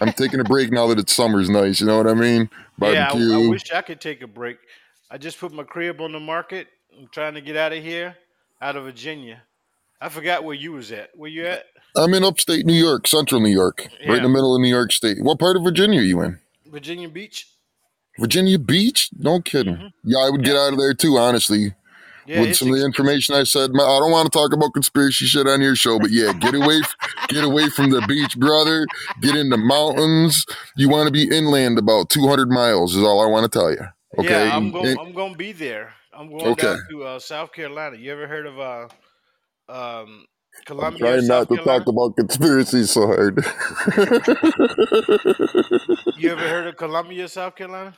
I'm 0.00 0.12
taking 0.12 0.40
a 0.40 0.44
break 0.44 0.72
now 0.72 0.86
that 0.88 0.98
it's 0.98 1.12
summer's 1.12 1.48
nice. 1.48 1.80
You 1.80 1.86
know 1.86 1.96
what 1.96 2.06
I 2.08 2.14
mean? 2.14 2.50
Yeah, 2.80 3.08
I, 3.08 3.12
Barbecue. 3.12 3.46
I 3.46 3.48
wish 3.48 3.72
I 3.72 3.82
could 3.82 4.00
take 4.00 4.22
a 4.22 4.26
break. 4.26 4.58
I 5.10 5.18
just 5.18 5.38
put 5.38 5.52
my 5.52 5.62
crib 5.62 6.00
on 6.00 6.12
the 6.12 6.20
market. 6.20 6.68
I'm 6.98 7.08
trying 7.12 7.34
to 7.34 7.40
get 7.40 7.56
out 7.56 7.72
of 7.72 7.82
here, 7.82 8.16
out 8.60 8.76
of 8.76 8.84
Virginia. 8.84 9.42
I 10.00 10.08
forgot 10.08 10.44
where 10.44 10.54
you 10.54 10.72
was 10.72 10.92
at. 10.92 11.10
Where 11.14 11.30
you 11.30 11.46
at? 11.46 11.66
I'm 11.96 12.14
in 12.14 12.24
upstate 12.24 12.66
New 12.66 12.74
York, 12.74 13.06
central 13.06 13.40
New 13.40 13.50
York, 13.50 13.88
right 14.06 14.18
in 14.18 14.22
the 14.22 14.28
middle 14.28 14.54
of 14.54 14.60
New 14.60 14.68
York 14.68 14.92
State. 14.92 15.18
What 15.22 15.38
part 15.38 15.56
of 15.56 15.62
Virginia 15.62 16.00
are 16.00 16.04
you 16.04 16.20
in? 16.22 16.38
Virginia 16.66 17.08
Beach. 17.08 17.48
Virginia 18.18 18.58
Beach? 18.58 19.10
No 19.18 19.40
kidding. 19.40 19.76
Mhm. 19.76 19.92
Yeah, 20.04 20.18
I 20.18 20.30
would 20.30 20.44
get 20.44 20.56
out 20.56 20.72
of 20.72 20.78
there 20.78 20.92
too, 20.94 21.16
honestly. 21.18 21.74
Yeah, 22.28 22.40
With 22.42 22.56
some 22.56 22.68
of 22.70 22.78
the 22.78 22.84
information 22.84 23.34
I 23.34 23.44
said, 23.44 23.70
I 23.70 23.98
don't 23.98 24.10
want 24.10 24.30
to 24.30 24.38
talk 24.38 24.52
about 24.52 24.74
conspiracy 24.74 25.24
shit 25.24 25.46
on 25.46 25.62
your 25.62 25.74
show, 25.74 25.98
but 25.98 26.10
yeah, 26.10 26.32
get 26.34 26.54
away, 26.54 26.80
get 27.28 27.42
away 27.42 27.70
from 27.70 27.88
the 27.88 28.02
beach, 28.06 28.36
brother. 28.38 28.86
Get 29.22 29.34
in 29.34 29.48
the 29.48 29.56
mountains. 29.56 30.44
You 30.76 30.90
want 30.90 31.06
to 31.06 31.10
be 31.12 31.34
inland 31.34 31.78
about 31.78 32.10
200 32.10 32.50
miles 32.50 32.94
is 32.94 33.02
all 33.02 33.22
I 33.22 33.26
want 33.26 33.50
to 33.50 33.58
tell 33.58 33.70
you. 33.70 33.80
Okay. 34.18 34.28
Yeah, 34.46 34.54
I'm 34.56 34.70
going. 34.70 34.86
and- 34.88 34.98
I'm 35.00 35.12
going 35.12 35.32
to 35.32 35.38
be 35.38 35.52
there. 35.52 35.94
I'm 36.12 36.28
going 36.28 36.46
Okay. 36.48 36.66
down 36.66 36.80
to 36.90 37.04
uh, 37.04 37.18
South 37.18 37.50
Carolina. 37.52 37.96
You 37.96 38.12
ever 38.12 38.26
heard 38.26 38.44
of 38.46 38.58
uh, 38.58 38.88
um, 39.72 40.26
I'm 40.26 40.64
Columbia, 40.66 40.98
trying 40.98 41.22
South 41.22 41.48
not 41.50 41.56
to 41.56 41.62
talk 41.64 41.86
about 41.86 42.16
conspiracy 42.16 42.84
so 42.84 43.06
hard. 43.06 43.36
You 46.18 46.30
ever 46.32 46.48
heard 46.48 46.66
of 46.66 46.76
Columbia, 46.76 47.28
South 47.28 47.54
Carolina? 47.56 47.94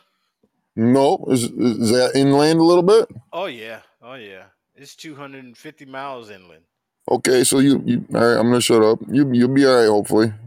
No, 0.77 1.25
is, 1.29 1.45
is 1.45 1.91
that 1.91 2.13
inland 2.15 2.61
a 2.61 2.65
little 2.65 2.83
bit? 2.83 3.09
Oh 3.33 3.47
yeah, 3.47 3.81
oh 4.03 4.15
yeah. 4.15 4.45
It's 4.75 4.95
250 4.97 5.85
miles 5.87 6.31
inland. 6.31 6.65
Okay, 7.11 7.45
so 7.45 7.59
you, 7.59 7.83
you 7.85 8.05
all 8.15 8.21
right? 8.21 8.39
I'm 8.39 8.49
gonna 8.49 8.61
shut 8.61 8.83
up. 8.83 9.01
You 9.11 9.31
you'll 9.33 9.49
be 9.55 9.67
all 9.67 9.77
right, 9.77 9.89
hopefully. 9.89 10.33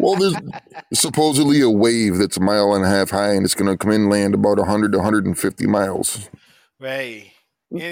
Well, 0.00 0.16
there's 0.16 0.34
supposedly 0.92 1.60
a 1.60 1.70
wave 1.70 2.18
that's 2.18 2.36
a 2.36 2.40
mile 2.40 2.74
and 2.74 2.84
a 2.84 2.88
half 2.88 3.10
high, 3.10 3.32
and 3.32 3.44
it's 3.44 3.54
gonna 3.54 3.76
come 3.76 3.92
inland 3.92 4.34
about 4.34 4.58
100 4.58 4.92
to 4.92 4.98
150 4.98 5.66
miles. 5.66 6.28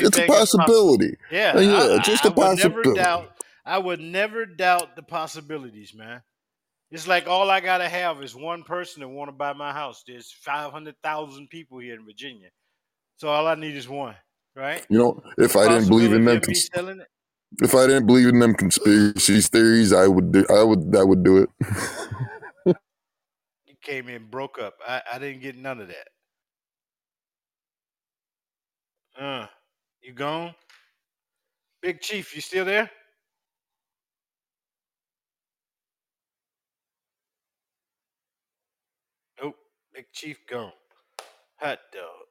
It's 0.03 0.15
a 0.15 0.19
anything 0.19 0.25
is 0.31 0.37
possible. 0.37 0.65
possibility. 0.65 1.17
Yeah, 1.31 1.59
yeah, 1.61 1.99
I, 1.99 1.99
just 2.01 2.27
I, 2.27 2.29
a 2.29 2.33
I 2.33 2.35
would 2.35 2.59
never 2.59 2.85
possibility. 2.85 2.95
doubt. 2.95 3.33
I 3.65 3.79
would 3.79 4.01
never 4.01 4.47
doubt 4.47 4.97
the 4.97 5.03
possibilities, 5.03 5.95
man. 5.95 6.23
It's 6.93 7.09
like 7.09 7.27
all 7.27 7.51
I 7.51 7.61
gotta 7.61 7.89
have 7.89 8.23
is 8.23 8.37
one 8.37 8.63
person 8.65 9.01
that 9.01 9.09
want 9.09 9.29
to 9.29 9.33
buy 9.33 9.55
my 9.55 9.73
house. 9.73 10.05
There's 10.07 10.31
five 10.31 10.73
hundred 10.73 10.95
thousand 11.03 11.49
people 11.49 11.79
here 11.79 11.95
in 11.95 12.05
Virginia, 12.05 12.51
so 13.17 13.29
all 13.29 13.49
I 13.49 13.55
need 13.55 13.77
is 13.77 13.89
one, 13.89 14.15
right? 14.55 14.87
You 14.91 14.99
know, 14.99 15.23
if 15.39 15.57
I 15.57 15.69
didn't 15.69 15.89
believe 15.89 16.13
in 16.13 16.27
them, 16.27 16.41
cons- 16.41 16.69
if 17.63 17.75
I 17.75 17.87
didn't 17.87 18.07
believe 18.07 18.29
in 18.29 18.41
them 18.41 18.55
conspiracy 18.55 19.41
theories, 19.41 19.95
I 19.95 20.07
would 20.07 20.33
do. 20.33 20.45
I 20.51 20.63
would. 20.63 20.95
I 20.95 21.03
would 21.03 21.25
do 21.25 21.39
it. 21.39 21.51
You 23.67 23.75
came 23.83 24.09
in 24.09 24.27
broke 24.31 24.59
up. 24.61 24.75
I, 24.87 25.03
I 25.15 25.19
didn't 25.19 25.43
get 25.43 25.57
none 25.57 25.81
of 25.81 25.89
that. 25.89 26.09
Uh, 29.19 29.47
you 30.03 30.13
gone? 30.13 30.55
Big 31.83 32.01
Chief, 32.01 32.35
you 32.35 32.41
still 32.41 32.65
there? 32.65 32.91
Nope. 39.95 40.05
Big 40.05 40.13
Chief 40.13 40.39
gone. 40.49 40.73
Hot 41.57 41.79
dog. 41.93 42.27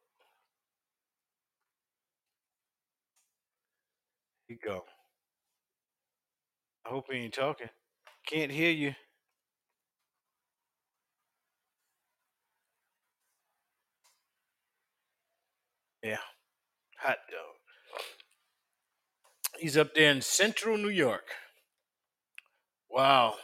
He 4.48 4.56
go. 4.56 4.84
I 6.86 6.90
hope 6.90 7.06
he 7.12 7.18
ain't 7.20 7.34
talking. 7.34 7.70
Can't 8.28 8.52
hear 8.52 8.72
you. 8.72 8.94
Yeah. 16.04 16.18
Hot 16.98 17.18
dog. 17.30 17.56
He's 19.60 19.78
up 19.78 19.94
there 19.94 20.12
in 20.12 20.22
central 20.22 20.78
New 20.78 20.90
York. 20.90 21.26
Wow. 22.90 23.36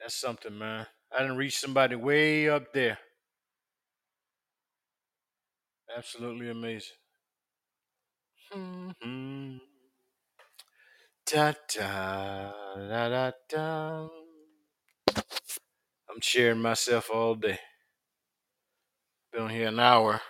That's 0.00 0.14
something, 0.14 0.56
man. 0.58 0.86
I 1.12 1.20
didn't 1.20 1.36
reach 1.36 1.58
somebody 1.58 1.96
way 1.96 2.48
up 2.48 2.72
there. 2.72 2.98
Absolutely 5.96 6.48
amazing. 6.48 6.96
Mm-hmm. 8.52 9.58
Da, 11.26 11.52
da, 11.74 12.52
da, 12.88 13.08
da, 13.08 13.30
da. 13.48 14.08
I'm 16.10 16.20
sharing 16.20 16.60
myself 16.60 17.10
all 17.10 17.34
day. 17.34 17.58
Been 19.32 19.48
here 19.48 19.68
an 19.68 19.80
hour. 19.80 20.20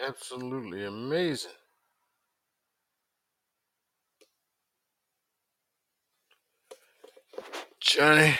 Absolutely 0.00 0.84
amazing. 0.84 1.50
Johnny. 7.84 8.36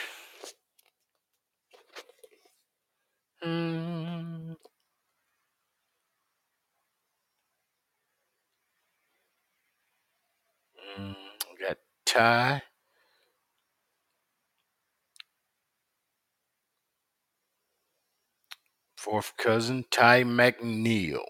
Mm. 3.45 4.57
Mm, 10.99 11.17
we 11.53 11.67
got 11.67 11.79
Ty. 12.07 12.63
Fourth 18.97 19.35
cousin, 19.39 19.85
Ty 19.91 20.25
McNeil. 20.25 21.25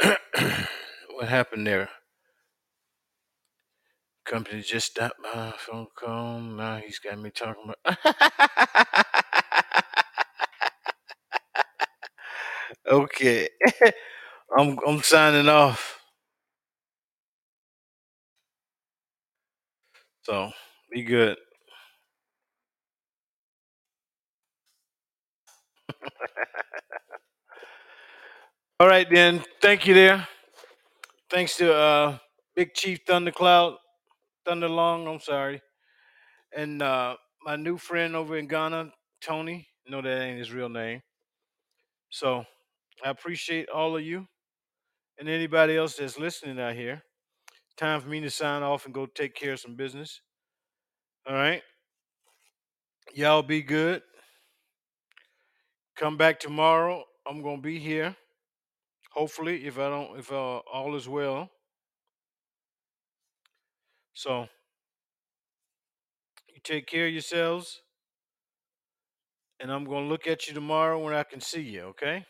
what 0.02 1.28
happened 1.28 1.66
there? 1.66 1.90
Company 4.28 4.62
just 4.62 4.92
stopped 4.92 5.20
by 5.22 5.52
phone 5.58 5.86
call. 5.96 6.38
Now 6.40 6.76
he's 6.78 6.98
got 7.00 7.18
me 7.18 7.30
talking 7.30 7.72
about. 7.84 7.98
okay, 12.90 13.48
I'm 14.58 14.78
I'm 14.86 15.02
signing 15.02 15.48
off. 15.48 16.00
So 20.24 20.50
be 20.92 21.02
good. 21.02 21.36
All 28.80 28.88
right 28.88 29.08
then. 29.10 29.42
Thank 29.62 29.86
you 29.86 29.94
there. 29.94 30.26
Thanks 31.30 31.56
to 31.58 31.74
uh 31.74 32.18
Big 32.56 32.74
Chief 32.74 33.00
Thundercloud, 33.06 33.76
Thunderlong, 34.48 35.12
I'm 35.12 35.20
sorry. 35.20 35.62
And 36.56 36.82
uh 36.82 37.16
my 37.44 37.56
new 37.56 37.78
friend 37.78 38.16
over 38.16 38.38
in 38.38 38.48
Ghana, 38.48 38.92
Tony. 39.22 39.68
No, 39.88 40.02
that 40.02 40.22
ain't 40.22 40.38
his 40.38 40.52
real 40.52 40.68
name. 40.70 41.02
So 42.10 42.44
I 43.04 43.10
appreciate 43.10 43.68
all 43.70 43.96
of 43.96 44.02
you 44.04 44.26
and 45.18 45.28
anybody 45.28 45.76
else 45.76 45.96
that's 45.96 46.18
listening 46.18 46.60
out 46.60 46.74
here. 46.74 47.02
Time 47.76 48.00
for 48.00 48.08
me 48.08 48.20
to 48.20 48.30
sign 48.30 48.62
off 48.62 48.86
and 48.86 48.94
go 48.94 49.06
take 49.06 49.34
care 49.34 49.54
of 49.54 49.60
some 49.60 49.76
business. 49.76 50.20
All 51.28 51.34
right. 51.34 51.62
Y'all 53.14 53.42
be 53.42 53.62
good. 53.62 54.02
Come 55.96 56.16
back 56.16 56.40
tomorrow. 56.40 57.04
I'm 57.26 57.42
gonna 57.42 57.60
be 57.62 57.78
here. 57.78 58.16
Hopefully, 59.12 59.66
if 59.66 59.78
I 59.78 59.88
don't, 59.90 60.18
if 60.18 60.32
uh, 60.32 60.58
all 60.58 60.94
is 60.96 61.08
well. 61.08 61.50
So 64.18 64.48
you 66.48 66.60
take 66.64 66.88
care 66.88 67.06
of 67.06 67.12
yourselves, 67.12 67.82
and 69.60 69.70
I'm 69.70 69.84
gonna 69.84 70.08
look 70.08 70.26
at 70.26 70.48
you 70.48 70.54
tomorrow 70.54 70.98
when 70.98 71.14
I 71.14 71.22
can 71.22 71.40
see 71.40 71.60
you. 71.60 71.82
Okay. 71.82 72.26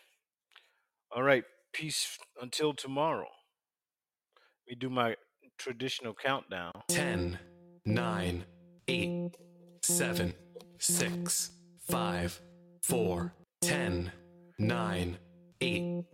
All 1.11 1.23
right. 1.23 1.45
Peace 1.73 2.19
until 2.43 2.75
tomorrow. 2.75 3.31
Let 4.67 4.69
me 4.69 4.75
do 4.79 4.91
my 4.91 5.17
traditional 5.57 6.13
countdown. 6.13 6.73
10, 6.91 7.39
9, 7.87 8.45
8, 8.87 9.37
7, 9.83 10.35
6, 10.79 11.51
5, 11.91 12.41
4, 12.83 13.33
10, 13.63 14.13
9, 14.59 15.19
8, 15.63 16.05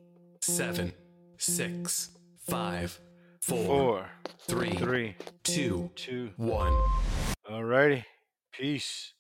7, 0.41 0.93
6, 1.37 2.11
5, 2.47 3.01
4, 3.45 3.67
Four, 3.67 4.11
3, 4.49 4.71
three, 4.71 5.17
2, 5.43 5.91
two. 5.95 6.31
1. 6.39 6.73
All 7.51 7.63
righty. 7.63 8.07
Peace. 8.53 9.13